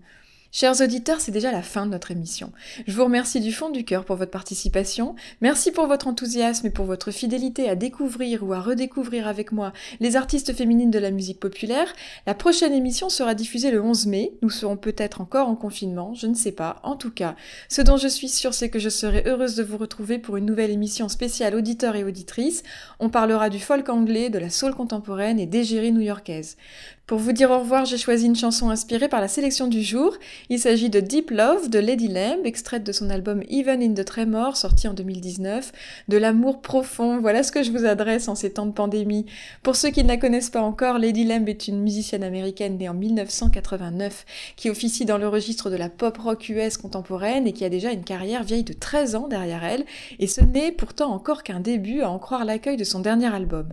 Chers 0.58 0.80
auditeurs, 0.80 1.20
c'est 1.20 1.32
déjà 1.32 1.52
la 1.52 1.60
fin 1.60 1.84
de 1.84 1.90
notre 1.90 2.12
émission. 2.12 2.50
Je 2.86 2.96
vous 2.96 3.04
remercie 3.04 3.40
du 3.40 3.52
fond 3.52 3.68
du 3.68 3.84
cœur 3.84 4.06
pour 4.06 4.16
votre 4.16 4.30
participation. 4.30 5.14
Merci 5.42 5.70
pour 5.70 5.86
votre 5.86 6.06
enthousiasme 6.06 6.66
et 6.66 6.70
pour 6.70 6.86
votre 6.86 7.10
fidélité 7.10 7.68
à 7.68 7.74
découvrir 7.74 8.42
ou 8.42 8.54
à 8.54 8.60
redécouvrir 8.60 9.28
avec 9.28 9.52
moi 9.52 9.74
les 10.00 10.16
artistes 10.16 10.54
féminines 10.54 10.90
de 10.90 10.98
la 10.98 11.10
musique 11.10 11.40
populaire. 11.40 11.92
La 12.26 12.32
prochaine 12.32 12.72
émission 12.72 13.10
sera 13.10 13.34
diffusée 13.34 13.70
le 13.70 13.82
11 13.82 14.06
mai. 14.06 14.32
Nous 14.40 14.48
serons 14.48 14.78
peut-être 14.78 15.20
encore 15.20 15.50
en 15.50 15.56
confinement, 15.56 16.14
je 16.14 16.26
ne 16.26 16.32
sais 16.32 16.52
pas. 16.52 16.80
En 16.84 16.96
tout 16.96 17.10
cas, 17.10 17.36
ce 17.68 17.82
dont 17.82 17.98
je 17.98 18.08
suis 18.08 18.30
sûre, 18.30 18.54
c'est 18.54 18.70
que 18.70 18.78
je 18.78 18.88
serai 18.88 19.24
heureuse 19.26 19.56
de 19.56 19.62
vous 19.62 19.76
retrouver 19.76 20.18
pour 20.18 20.38
une 20.38 20.46
nouvelle 20.46 20.70
émission 20.70 21.10
spéciale 21.10 21.54
auditeurs 21.54 21.96
et 21.96 22.04
auditrices. 22.04 22.62
On 22.98 23.10
parlera 23.10 23.50
du 23.50 23.60
folk 23.60 23.90
anglais, 23.90 24.30
de 24.30 24.38
la 24.38 24.48
soul 24.48 24.74
contemporaine 24.74 25.38
et 25.38 25.44
d'égérie 25.44 25.92
new-yorkaise. 25.92 26.56
Pour 27.06 27.18
vous 27.18 27.30
dire 27.30 27.52
au 27.52 27.60
revoir, 27.60 27.84
j'ai 27.84 27.98
choisi 27.98 28.26
une 28.26 28.34
chanson 28.34 28.68
inspirée 28.68 29.06
par 29.06 29.20
la 29.20 29.28
sélection 29.28 29.68
du 29.68 29.80
jour. 29.80 30.16
Il 30.48 30.58
s'agit 30.58 30.90
de 30.90 30.98
Deep 30.98 31.30
Love 31.30 31.70
de 31.70 31.78
Lady 31.78 32.08
Lamb, 32.08 32.44
extraite 32.44 32.82
de 32.82 32.90
son 32.90 33.10
album 33.10 33.44
Even 33.48 33.80
in 33.80 33.94
the 33.94 34.04
Tremor, 34.04 34.56
sorti 34.56 34.88
en 34.88 34.92
2019. 34.92 35.70
De 36.08 36.16
l'amour 36.16 36.60
profond, 36.60 37.20
voilà 37.20 37.44
ce 37.44 37.52
que 37.52 37.62
je 37.62 37.70
vous 37.70 37.84
adresse 37.84 38.26
en 38.26 38.34
ces 38.34 38.54
temps 38.54 38.66
de 38.66 38.72
pandémie. 38.72 39.24
Pour 39.62 39.76
ceux 39.76 39.90
qui 39.90 40.02
ne 40.02 40.08
la 40.08 40.16
connaissent 40.16 40.50
pas 40.50 40.62
encore, 40.62 40.98
Lady 40.98 41.22
Lamb 41.22 41.48
est 41.48 41.68
une 41.68 41.80
musicienne 41.80 42.24
américaine 42.24 42.76
née 42.76 42.88
en 42.88 42.94
1989 42.94 44.26
qui 44.56 44.68
officie 44.68 45.04
dans 45.04 45.18
le 45.18 45.28
registre 45.28 45.70
de 45.70 45.76
la 45.76 45.88
pop 45.88 46.18
rock 46.18 46.48
US 46.48 46.76
contemporaine 46.76 47.46
et 47.46 47.52
qui 47.52 47.64
a 47.64 47.68
déjà 47.68 47.92
une 47.92 48.02
carrière 48.02 48.42
vieille 48.42 48.64
de 48.64 48.72
13 48.72 49.14
ans 49.14 49.28
derrière 49.28 49.62
elle. 49.62 49.84
Et 50.18 50.26
ce 50.26 50.40
n'est 50.40 50.72
pourtant 50.72 51.12
encore 51.12 51.44
qu'un 51.44 51.60
début 51.60 52.00
à 52.00 52.10
en 52.10 52.18
croire 52.18 52.44
l'accueil 52.44 52.76
de 52.76 52.82
son 52.82 52.98
dernier 52.98 53.32
album. 53.32 53.68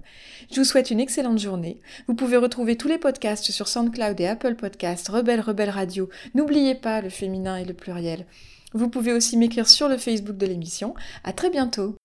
Je 0.52 0.60
vous 0.60 0.66
souhaite 0.66 0.92
une 0.92 1.00
excellente 1.00 1.40
journée. 1.40 1.80
Vous 2.08 2.14
pouvez 2.14 2.38
retrouver 2.38 2.76
tous 2.76 2.88
les 2.88 3.00
podcasts 3.00 3.23
sur 3.24 3.70
SoundCloud 3.70 4.20
et 4.20 4.28
Apple 4.28 4.56
Podcast, 4.56 5.08
Rebelle 5.08 5.40
Rebelle 5.40 5.70
Radio. 5.70 6.10
N'oubliez 6.36 6.76
pas 6.76 7.00
le 7.00 7.10
féminin 7.10 7.56
et 7.56 7.64
le 7.64 7.74
pluriel. 7.74 8.26
Vous 8.74 8.90
pouvez 8.90 9.14
aussi 9.14 9.38
m'écrire 9.38 9.68
sur 9.68 9.88
le 9.88 9.98
Facebook 9.98 10.36
de 10.36 10.46
l'émission. 10.46 10.94
À 11.24 11.32
très 11.32 11.50
bientôt. 11.50 11.96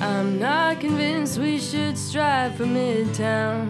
I'm 0.00 0.38
not 0.38 0.80
convinced 0.80 1.38
we 1.38 1.60
should 1.60 1.98
strive 1.98 2.56
for 2.56 2.66
midtown. 2.66 3.66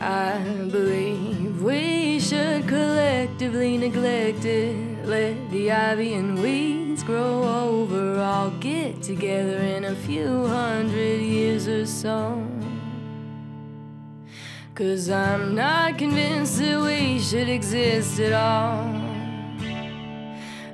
I 0.00 0.34
believe 0.70 1.62
we 1.62 2.20
should 2.20 2.68
collectively 2.68 3.78
neglect 3.78 4.44
it. 4.44 4.76
Let 5.06 5.50
the 5.50 5.70
ivy 5.70 6.14
and 6.14 6.38
weeds 6.42 7.02
grow 7.04 7.42
over. 7.42 8.20
I'll 8.20 8.52
get 8.60 9.02
together 9.02 9.56
in 9.58 9.84
a 9.84 9.94
few 9.94 10.46
hundred 10.46 11.22
years 11.22 11.68
or 11.68 11.86
so. 11.86 12.42
Cause 14.74 15.08
I'm 15.08 15.54
not 15.54 15.98
convinced 15.98 16.58
that 16.58 16.80
we 16.80 17.20
should 17.20 17.48
exist 17.48 18.18
at 18.18 18.32
all. 18.32 18.82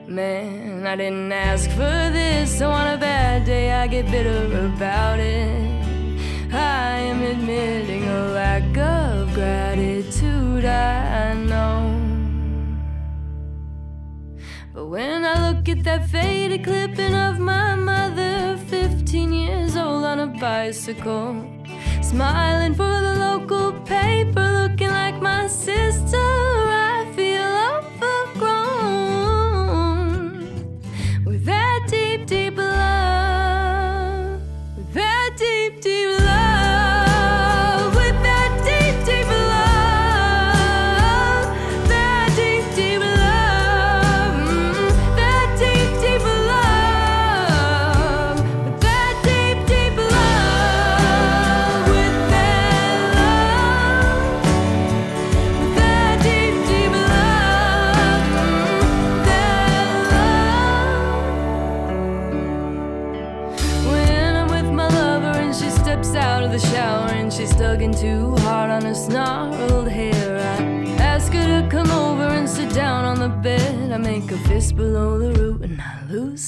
Man, 0.07 0.87
I 0.87 0.97
didn't 0.97 1.31
ask 1.31 1.69
for 1.73 2.09
this, 2.11 2.59
so 2.59 2.71
on 2.71 2.95
a 2.95 2.97
bad 2.97 3.45
day 3.45 3.73
I 3.73 3.87
get 3.89 4.11
bitter 4.11 4.47
about 4.65 5.21
it. 5.21 5.85
I 6.51 6.97
am 6.97 7.21
admitting 7.21 8.09
a 8.09 8.29
lack 8.29 8.75
of 8.79 9.35
gratitude, 9.35 10.65
I 10.65 11.35
know. 11.35 11.95
But 14.73 14.87
when 14.87 15.27
I 15.27 15.51
look 15.51 15.69
at 15.69 15.85
that 15.85 16.09
faded 16.09 16.65
clipping 16.65 17.15
of 17.15 17.39
my 17.39 17.75
mother, 17.75 18.57
15 18.69 19.31
years 19.31 19.77
old 19.77 20.05
on 20.05 20.21
a 20.21 20.27
bicycle. 20.27 21.60
Smiling 22.11 22.75
for 22.75 22.83
the 22.83 23.15
local 23.21 23.71
paper, 23.85 24.69
looking 24.69 24.89
like 24.89 25.23
my 25.23 25.47
sister. 25.47 26.50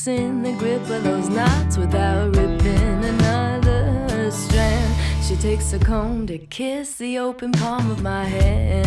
I 0.04 0.10
loosen 0.10 0.42
the 0.42 0.52
grip 0.54 0.82
of 0.90 1.04
those 1.04 1.28
knots 1.28 1.76
without 1.76 2.34
ripping 2.34 3.04
another 3.04 4.30
strand. 4.32 4.94
She 5.22 5.36
takes 5.36 5.72
a 5.74 5.78
comb 5.78 6.26
to 6.26 6.38
kiss 6.38 6.96
the 6.96 7.18
open 7.18 7.52
palm 7.52 7.88
of 7.88 8.02
my 8.02 8.24
hand 8.24 8.81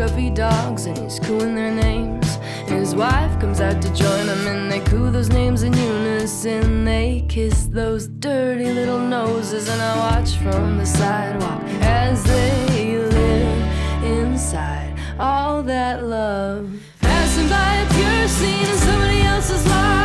scruffy 0.00 0.34
dogs 0.34 0.86
and 0.86 0.96
he's 0.96 1.18
cooing 1.18 1.54
their 1.54 1.70
names. 1.70 2.38
And 2.68 2.78
his 2.78 2.94
wife 2.94 3.38
comes 3.38 3.60
out 3.60 3.82
to 3.82 3.92
join 3.92 4.28
him 4.28 4.46
and 4.46 4.72
they 4.72 4.80
coo 4.80 5.10
those 5.10 5.28
names 5.28 5.62
in 5.62 5.74
unison. 5.74 6.86
They 6.86 7.26
kiss 7.28 7.66
those 7.66 8.06
dirty 8.06 8.72
little 8.72 8.98
noses 8.98 9.68
and 9.68 9.80
I 9.80 9.96
watch 9.98 10.36
from 10.36 10.78
the 10.78 10.86
sidewalk 10.86 11.62
as 11.82 12.24
they 12.24 12.96
live 12.98 14.02
inside 14.02 14.98
all 15.18 15.62
that 15.64 16.02
love. 16.02 16.70
Passing 17.02 17.50
by 17.50 17.74
a 17.74 17.86
pure 17.92 18.28
scene 18.28 18.66
in 18.66 18.78
somebody 18.78 19.20
else's 19.20 19.66
life. 19.66 19.99